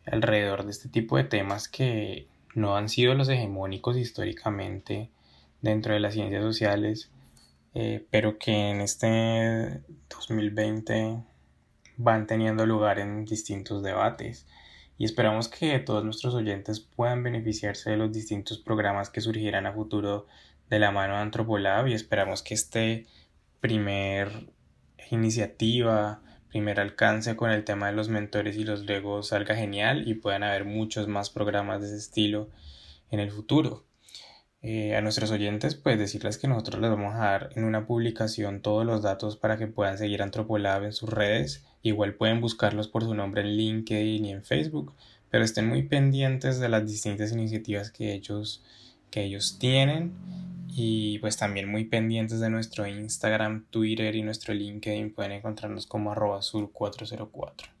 alrededor 0.06 0.64
de 0.64 0.70
este 0.70 0.88
tipo 0.88 1.16
de 1.16 1.24
temas 1.24 1.68
que 1.68 2.28
no 2.54 2.76
han 2.76 2.88
sido 2.88 3.14
los 3.14 3.28
hegemónicos 3.28 3.96
históricamente 3.96 5.10
dentro 5.60 5.94
de 5.94 6.00
las 6.00 6.14
ciencias 6.14 6.42
sociales, 6.42 7.10
eh, 7.74 8.06
pero 8.10 8.38
que 8.38 8.70
en 8.70 8.80
este 8.80 9.82
2020 10.10 11.22
van 11.96 12.26
teniendo 12.26 12.66
lugar 12.66 12.98
en 12.98 13.24
distintos 13.24 13.82
debates 13.82 14.46
y 14.98 15.04
esperamos 15.04 15.48
que 15.48 15.78
todos 15.78 16.04
nuestros 16.04 16.34
oyentes 16.34 16.80
puedan 16.80 17.22
beneficiarse 17.22 17.90
de 17.90 17.96
los 17.96 18.12
distintos 18.12 18.58
programas 18.58 19.10
que 19.10 19.20
surgirán 19.20 19.66
a 19.66 19.72
futuro 19.72 20.26
de 20.70 20.78
la 20.78 20.90
mano 20.90 21.14
de 21.14 21.20
Antropolab 21.20 21.88
y 21.88 21.94
esperamos 21.94 22.42
que 22.42 22.54
este 22.54 23.06
primer 23.60 24.48
iniciativa, 25.10 26.22
primer 26.48 26.80
alcance 26.80 27.36
con 27.36 27.50
el 27.50 27.64
tema 27.64 27.88
de 27.88 27.94
los 27.94 28.08
mentores 28.08 28.56
y 28.56 28.64
los 28.64 28.84
legos 28.84 29.28
salga 29.28 29.54
genial 29.54 30.06
y 30.06 30.14
puedan 30.14 30.42
haber 30.42 30.64
muchos 30.64 31.08
más 31.08 31.30
programas 31.30 31.80
de 31.80 31.88
ese 31.88 31.96
estilo 31.96 32.48
en 33.10 33.20
el 33.20 33.30
futuro. 33.30 33.84
Eh, 34.62 34.94
a 34.94 35.00
nuestros 35.00 35.32
oyentes, 35.32 35.74
pues 35.74 35.98
decirles 35.98 36.38
que 36.38 36.46
nosotros 36.46 36.80
les 36.80 36.90
vamos 36.90 37.16
a 37.16 37.18
dar 37.18 37.50
en 37.56 37.64
una 37.64 37.84
publicación 37.86 38.62
todos 38.62 38.86
los 38.86 39.02
datos 39.02 39.36
para 39.36 39.56
que 39.56 39.66
puedan 39.66 39.98
seguir 39.98 40.22
Antropolab 40.22 40.84
en 40.84 40.92
sus 40.92 41.08
redes. 41.08 41.66
Igual 41.82 42.14
pueden 42.14 42.40
buscarlos 42.40 42.88
por 42.88 43.04
su 43.04 43.14
nombre 43.14 43.42
en 43.42 43.56
LinkedIn 43.56 44.24
y 44.24 44.32
en 44.32 44.44
Facebook, 44.44 44.94
pero 45.30 45.44
estén 45.44 45.68
muy 45.68 45.82
pendientes 45.82 46.60
de 46.60 46.68
las 46.68 46.86
distintas 46.86 47.32
iniciativas 47.32 47.90
que 47.90 48.14
ellos, 48.14 48.62
que 49.10 49.24
ellos 49.24 49.58
tienen 49.58 50.12
y 50.68 51.18
pues 51.18 51.36
también 51.36 51.68
muy 51.68 51.84
pendientes 51.84 52.40
de 52.40 52.50
nuestro 52.50 52.86
Instagram, 52.86 53.66
Twitter 53.70 54.14
y 54.14 54.22
nuestro 54.22 54.54
LinkedIn. 54.54 55.12
Pueden 55.12 55.32
encontrarnos 55.32 55.86
como 55.86 56.12
arroba 56.12 56.40
sur404. 56.40 57.72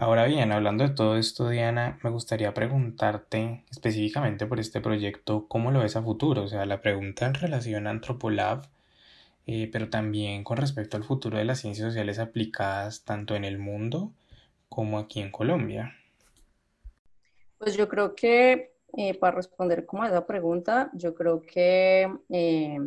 Ahora 0.00 0.26
bien, 0.26 0.52
hablando 0.52 0.84
de 0.86 0.94
todo 0.94 1.16
esto, 1.16 1.48
Diana, 1.48 1.98
me 2.04 2.10
gustaría 2.10 2.54
preguntarte 2.54 3.64
específicamente 3.68 4.46
por 4.46 4.60
este 4.60 4.80
proyecto, 4.80 5.48
¿cómo 5.48 5.72
lo 5.72 5.80
ves 5.80 5.96
a 5.96 6.02
futuro? 6.02 6.44
O 6.44 6.48
sea, 6.48 6.64
la 6.66 6.80
pregunta 6.80 7.26
en 7.26 7.34
relación 7.34 7.86
a 7.86 7.90
Antropolab, 7.90 8.66
eh, 9.50 9.70
pero 9.72 9.88
también 9.88 10.44
con 10.44 10.58
respecto 10.58 10.98
al 10.98 11.04
futuro 11.04 11.38
de 11.38 11.44
las 11.46 11.60
ciencias 11.60 11.88
sociales 11.88 12.18
aplicadas 12.18 13.04
tanto 13.04 13.34
en 13.34 13.46
el 13.46 13.56
mundo 13.56 14.12
como 14.68 14.98
aquí 14.98 15.20
en 15.20 15.32
Colombia. 15.32 15.94
Pues 17.56 17.74
yo 17.74 17.88
creo 17.88 18.14
que 18.14 18.74
eh, 18.94 19.18
para 19.18 19.36
responder 19.36 19.86
como 19.86 20.02
a 20.02 20.08
esa 20.08 20.26
pregunta, 20.26 20.90
yo 20.92 21.14
creo 21.14 21.40
que 21.40 22.12
eh, 22.28 22.78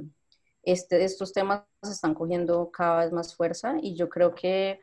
este, 0.61 1.03
estos 1.03 1.33
temas 1.33 1.63
están 1.81 2.13
cogiendo 2.13 2.69
cada 2.69 3.05
vez 3.05 3.11
más 3.11 3.35
fuerza 3.35 3.77
y 3.81 3.95
yo 3.95 4.07
creo 4.07 4.35
que 4.35 4.81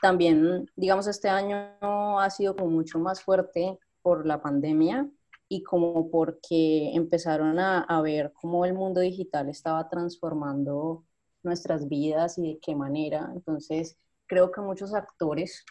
también, 0.00 0.70
digamos, 0.76 1.06
este 1.08 1.28
año 1.28 2.18
ha 2.18 2.30
sido 2.30 2.56
como 2.56 2.70
mucho 2.70 2.98
más 2.98 3.20
fuerte 3.20 3.78
por 4.00 4.24
la 4.24 4.40
pandemia 4.40 5.06
y 5.46 5.62
como 5.62 6.10
porque 6.10 6.90
empezaron 6.94 7.58
a, 7.58 7.80
a 7.82 8.00
ver 8.00 8.32
cómo 8.32 8.64
el 8.64 8.72
mundo 8.72 9.02
digital 9.02 9.50
estaba 9.50 9.90
transformando 9.90 11.04
nuestras 11.42 11.88
vidas 11.88 12.38
y 12.38 12.54
de 12.54 12.58
qué 12.60 12.74
manera. 12.74 13.30
Entonces, 13.34 13.96
creo 14.26 14.50
que 14.50 14.60
muchos 14.60 14.94
actores 14.94 15.64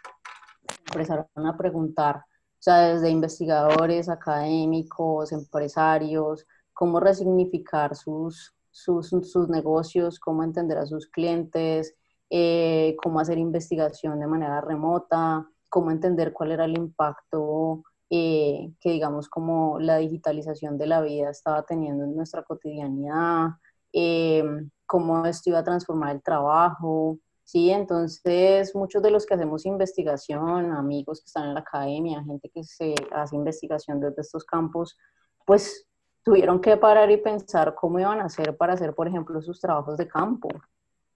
empezaron 0.87 1.27
a 1.35 1.57
preguntar, 1.57 2.17
o 2.17 2.59
sea, 2.59 2.93
desde 2.93 3.09
investigadores, 3.09 4.09
académicos, 4.09 5.31
empresarios, 5.31 6.45
cómo 6.73 6.99
resignificar 6.99 7.95
sus, 7.95 8.53
sus, 8.71 9.09
sus 9.09 9.49
negocios, 9.49 10.19
cómo 10.19 10.43
entender 10.43 10.77
a 10.77 10.85
sus 10.85 11.07
clientes, 11.07 11.95
eh, 12.29 12.95
cómo 13.01 13.19
hacer 13.19 13.37
investigación 13.37 14.19
de 14.19 14.27
manera 14.27 14.61
remota, 14.61 15.47
cómo 15.69 15.91
entender 15.91 16.33
cuál 16.33 16.51
era 16.51 16.65
el 16.65 16.77
impacto 16.77 17.83
eh, 18.09 18.71
que, 18.79 18.91
digamos, 18.91 19.29
como 19.29 19.79
la 19.79 19.97
digitalización 19.97 20.77
de 20.77 20.87
la 20.87 21.01
vida 21.01 21.29
estaba 21.29 21.63
teniendo 21.63 22.05
en 22.05 22.15
nuestra 22.15 22.43
cotidianidad, 22.43 23.49
eh, 23.93 24.43
cómo 24.85 25.25
esto 25.25 25.49
iba 25.49 25.59
a 25.59 25.63
transformar 25.63 26.15
el 26.15 26.21
trabajo. 26.21 27.17
Sí, 27.43 27.69
entonces 27.71 28.75
muchos 28.75 29.01
de 29.01 29.11
los 29.11 29.25
que 29.25 29.35
hacemos 29.35 29.65
investigación, 29.65 30.71
amigos 30.73 31.21
que 31.21 31.27
están 31.27 31.45
en 31.45 31.53
la 31.53 31.61
academia, 31.61 32.23
gente 32.23 32.49
que 32.49 32.63
se 32.63 32.93
hace 33.11 33.35
investigación 33.35 33.99
desde 33.99 34.21
estos 34.21 34.43
campos, 34.43 34.97
pues 35.45 35.87
tuvieron 36.23 36.59
que 36.59 36.75
parar 36.75 37.09
y 37.09 37.17
pensar 37.17 37.73
cómo 37.73 37.99
iban 37.99 38.19
a 38.19 38.25
hacer 38.25 38.57
para 38.57 38.73
hacer, 38.73 38.93
por 38.93 39.07
ejemplo, 39.07 39.41
sus 39.41 39.61
trabajos 39.61 39.97
de 39.97 40.07
campo. 40.07 40.49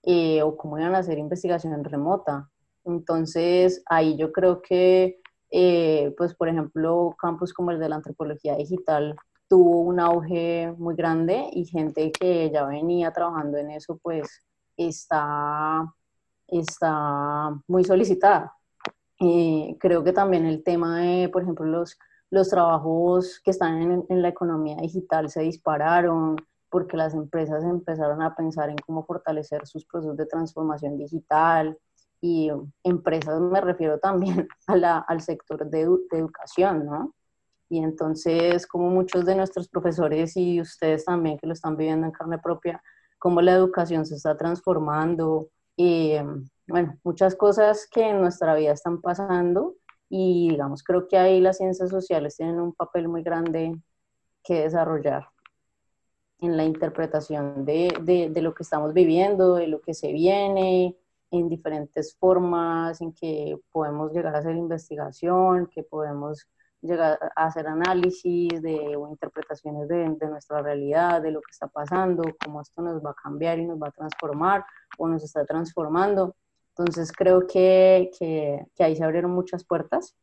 Eh, 0.04 0.42
o 0.42 0.56
cómo 0.56 0.78
iban 0.78 0.94
a 0.94 0.98
hacer 0.98 1.18
investigación 1.18 1.84
remota. 1.84 2.50
Entonces, 2.84 3.82
ahí 3.86 4.16
yo 4.16 4.32
creo 4.32 4.60
que, 4.60 5.20
eh, 5.50 6.12
pues, 6.16 6.34
por 6.34 6.48
ejemplo, 6.48 7.14
campos 7.18 7.52
como 7.52 7.70
el 7.70 7.78
de 7.78 7.88
la 7.88 7.96
antropología 7.96 8.56
digital 8.56 9.16
tuvo 9.52 9.82
un 9.82 10.00
auge 10.00 10.72
muy 10.78 10.94
grande 10.94 11.46
y 11.52 11.66
gente 11.66 12.10
que 12.10 12.50
ya 12.50 12.64
venía 12.64 13.12
trabajando 13.12 13.58
en 13.58 13.72
eso, 13.72 13.98
pues, 14.02 14.40
está, 14.78 15.92
está 16.46 17.50
muy 17.68 17.84
solicitada. 17.84 18.56
Eh, 19.20 19.76
creo 19.78 20.02
que 20.02 20.14
también 20.14 20.46
el 20.46 20.64
tema 20.64 21.00
de, 21.00 21.28
por 21.28 21.42
ejemplo, 21.42 21.66
los, 21.66 21.98
los 22.30 22.48
trabajos 22.48 23.42
que 23.44 23.50
están 23.50 23.82
en, 23.82 24.06
en 24.08 24.22
la 24.22 24.28
economía 24.28 24.76
digital 24.76 25.28
se 25.28 25.42
dispararon, 25.42 26.36
porque 26.70 26.96
las 26.96 27.12
empresas 27.12 27.62
empezaron 27.62 28.22
a 28.22 28.34
pensar 28.34 28.70
en 28.70 28.76
cómo 28.86 29.04
fortalecer 29.04 29.66
sus 29.66 29.84
procesos 29.84 30.16
de 30.16 30.24
transformación 30.24 30.96
digital 30.96 31.76
y 32.22 32.50
empresas 32.84 33.38
me 33.38 33.60
refiero 33.60 33.98
también 33.98 34.48
a 34.66 34.76
la, 34.76 34.98
al 35.00 35.20
sector 35.20 35.68
de, 35.68 35.84
de, 36.10 36.18
educación, 36.18 36.86
¿no? 36.86 37.12
Y 37.72 37.78
entonces, 37.78 38.66
como 38.66 38.90
muchos 38.90 39.24
de 39.24 39.34
nuestros 39.34 39.66
profesores 39.66 40.36
y 40.36 40.60
ustedes 40.60 41.06
también 41.06 41.38
que 41.38 41.46
lo 41.46 41.54
están 41.54 41.74
viviendo 41.74 42.06
en 42.06 42.12
carne 42.12 42.38
propia, 42.38 42.82
cómo 43.18 43.40
la 43.40 43.52
educación 43.52 44.04
se 44.04 44.16
está 44.16 44.36
transformando, 44.36 45.48
y, 45.74 46.16
bueno, 46.68 46.98
muchas 47.02 47.34
cosas 47.34 47.88
que 47.90 48.10
en 48.10 48.20
nuestra 48.20 48.54
vida 48.56 48.72
están 48.72 49.00
pasando 49.00 49.76
y 50.10 50.50
digamos, 50.50 50.82
creo 50.82 51.08
que 51.08 51.16
ahí 51.16 51.40
las 51.40 51.56
ciencias 51.56 51.88
sociales 51.88 52.36
tienen 52.36 52.60
un 52.60 52.74
papel 52.74 53.08
muy 53.08 53.22
grande 53.22 53.74
que 54.44 54.64
desarrollar 54.64 55.28
en 56.40 56.58
la 56.58 56.64
interpretación 56.64 57.64
de, 57.64 57.96
de, 58.02 58.28
de, 58.28 58.42
lo 58.42 58.52
que 58.52 58.64
estamos 58.64 58.92
viviendo, 58.92 59.54
de 59.54 59.68
lo 59.68 59.80
que 59.80 59.94
se 59.94 60.12
viene, 60.12 60.94
en 61.30 61.48
diferentes 61.48 62.14
formas 62.18 63.00
en 63.00 63.14
que 63.14 63.58
podemos 63.70 64.12
llegar 64.12 64.36
a 64.36 64.40
hacer 64.40 64.56
investigación, 64.56 65.68
que 65.68 65.82
podemos 65.82 66.46
llegar 66.82 67.18
a 67.36 67.46
hacer 67.46 67.66
análisis 67.66 68.60
de, 68.60 68.96
o 68.96 69.08
interpretaciones 69.08 69.88
de, 69.88 70.16
de, 70.18 70.26
nuestra 70.28 70.60
realidad, 70.60 71.22
de 71.22 71.30
lo 71.30 71.40
que 71.40 71.50
está 71.50 71.68
pasando, 71.68 72.24
cómo 72.44 72.60
esto 72.60 72.82
nos 72.82 73.02
va 73.02 73.10
a 73.10 73.22
cambiar 73.22 73.58
y 73.58 73.66
nos 73.66 73.80
va 73.80 73.88
a 73.88 73.92
transformar 73.92 74.64
o 74.98 75.08
nos 75.08 75.22
está 75.22 75.44
transformando. 75.46 76.36
Entonces 76.76 77.12
creo 77.12 77.46
que, 77.46 78.10
que, 78.18 78.66
que 78.74 78.84
ahí 78.84 78.96
se 78.96 79.04
abrieron 79.04 79.30
muchas 79.30 79.64
puertas 79.64 80.16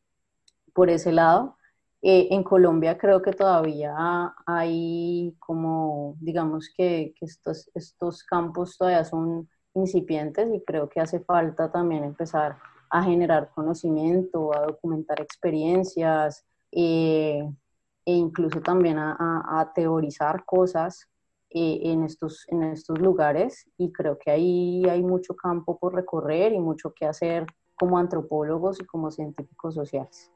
por 0.73 0.89
ese 0.89 1.11
lado. 1.11 1.57
Eh, 2.01 2.29
en 2.31 2.43
Colombia 2.43 2.97
creo 2.97 3.21
que 3.21 3.33
todavía 3.33 4.33
hay 4.45 5.35
como, 5.39 6.15
digamos 6.19 6.69
que, 6.75 7.13
que, 7.17 7.25
estos, 7.25 7.69
estos 7.73 8.23
campos 8.23 8.77
todavía 8.77 9.03
son 9.03 9.49
incipientes 9.73 10.49
y 10.53 10.63
creo 10.63 10.89
que 10.89 11.01
hace 11.01 11.19
falta 11.19 11.71
también 11.71 12.03
empezar 12.03 12.57
a 12.89 13.03
generar 13.03 13.51
conocimiento, 13.53 14.55
a 14.55 14.61
documentar 14.65 15.21
experiencias 15.21 16.45
eh, 16.71 17.47
e 18.05 18.13
incluso 18.13 18.61
también 18.61 18.97
a, 18.97 19.15
a, 19.19 19.61
a 19.61 19.73
teorizar 19.73 20.43
cosas 20.45 21.07
eh, 21.51 21.79
en, 21.91 22.03
estos, 22.03 22.45
en 22.49 22.61
estos 22.61 22.99
lugares 22.99 23.67
y 23.75 23.91
creo 23.91 24.19
que 24.19 24.29
ahí 24.29 24.83
hay 24.87 25.01
mucho 25.01 25.35
campo 25.35 25.79
por 25.79 25.95
recorrer 25.95 26.53
y 26.53 26.59
mucho 26.59 26.93
que 26.93 27.07
hacer 27.07 27.47
como 27.75 27.97
antropólogos 27.97 28.79
y 28.79 28.85
como 28.85 29.09
científicos 29.09 29.73
sociales. 29.73 30.31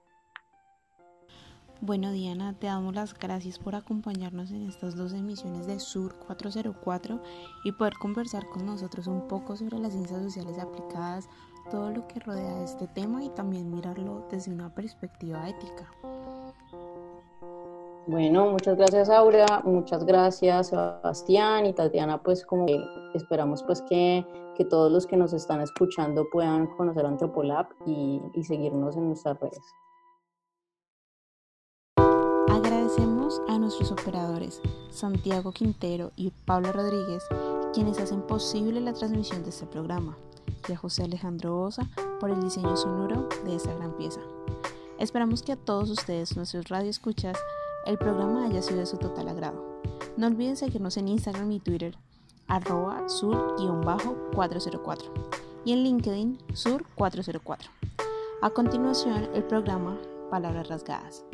Bueno, 1.81 2.11
Diana, 2.13 2.57
te 2.57 2.65
damos 2.65 2.95
las 2.95 3.13
gracias 3.13 3.59
por 3.59 3.75
acompañarnos 3.75 4.49
en 4.49 4.65
estas 4.67 4.95
dos 4.95 5.13
emisiones 5.13 5.67
de 5.67 5.79
Sur 5.79 6.15
404 6.15 7.21
y 7.63 7.73
poder 7.73 7.93
conversar 7.99 8.47
con 8.47 8.65
nosotros 8.65 9.05
un 9.05 9.27
poco 9.27 9.55
sobre 9.55 9.77
las 9.77 9.93
ciencias 9.93 10.23
sociales 10.23 10.57
aplicadas, 10.57 11.29
todo 11.69 11.91
lo 11.91 12.08
que 12.08 12.19
rodea 12.19 12.63
este 12.63 12.88
tema 12.88 13.23
y 13.23 13.30
también 13.30 13.73
mirarlo 13.73 14.26
desde 14.30 14.52
una 14.52 14.73
perspectiva 14.73 15.47
ética. 15.49 15.91
Bueno, 18.06 18.52
muchas 18.52 18.78
gracias 18.78 19.10
Aura, 19.10 19.62
muchas 19.63 20.06
gracias 20.06 20.67
Sebastián 20.67 21.65
y 21.65 21.73
Tatiana, 21.73 22.21
pues 22.21 22.45
como 22.45 22.65
esperamos 23.13 23.63
pues 23.63 23.82
que, 23.84 24.26
que, 24.58 24.65
todos 24.65 24.91
los 24.91 25.08
que 25.08 25.15
nos 25.15 25.32
están 25.32 25.62
escuchando 25.62 26.26
puedan 26.30 26.67
conocer 26.76 27.06
Antropolab 27.06 27.67
y, 27.86 28.21
y 28.34 28.43
seguirnos 28.43 28.97
en 28.97 29.08
nuestras 29.08 29.39
redes. 29.39 29.63
a 33.47 33.58
nuestros 33.58 33.91
operadores 33.91 34.62
Santiago 34.91 35.52
Quintero 35.52 36.12
y 36.15 36.32
Pablo 36.45 36.71
Rodríguez, 36.71 37.23
quienes 37.73 37.99
hacen 37.99 38.21
posible 38.21 38.80
la 38.80 38.93
transmisión 38.93 39.43
de 39.43 39.49
este 39.49 39.65
programa, 39.65 40.17
y 40.67 40.73
a 40.73 40.77
José 40.77 41.03
Alejandro 41.03 41.62
Osa 41.62 41.89
por 42.19 42.29
el 42.29 42.41
diseño 42.41 42.75
sonoro 42.77 43.27
de 43.45 43.56
esta 43.56 43.73
gran 43.73 43.95
pieza. 43.97 44.21
Esperamos 44.99 45.43
que 45.43 45.51
a 45.53 45.58
todos 45.58 45.89
ustedes, 45.89 46.36
nuestros 46.38 46.69
radioescuchas, 46.69 47.38
el 47.86 47.97
programa 47.97 48.45
haya 48.45 48.62
sido 48.62 48.79
de 48.79 48.86
su 48.86 48.97
total 48.97 49.27
agrado. 49.27 49.82
No 50.15 50.27
olviden 50.27 50.56
seguirnos 50.56 50.97
en 50.97 51.08
Instagram 51.08 51.51
y 51.51 51.60
Twitter, 51.60 51.97
arroba 52.47 53.10
sur-404 53.10 55.01
y 55.65 55.73
en 55.73 55.84
LinkedIn 55.84 56.38
sur404. 56.49 57.58
A 58.41 58.49
continuación, 58.49 59.29
el 59.34 59.43
programa 59.43 59.97
Palabras 60.29 60.67
Rasgadas. 60.67 61.25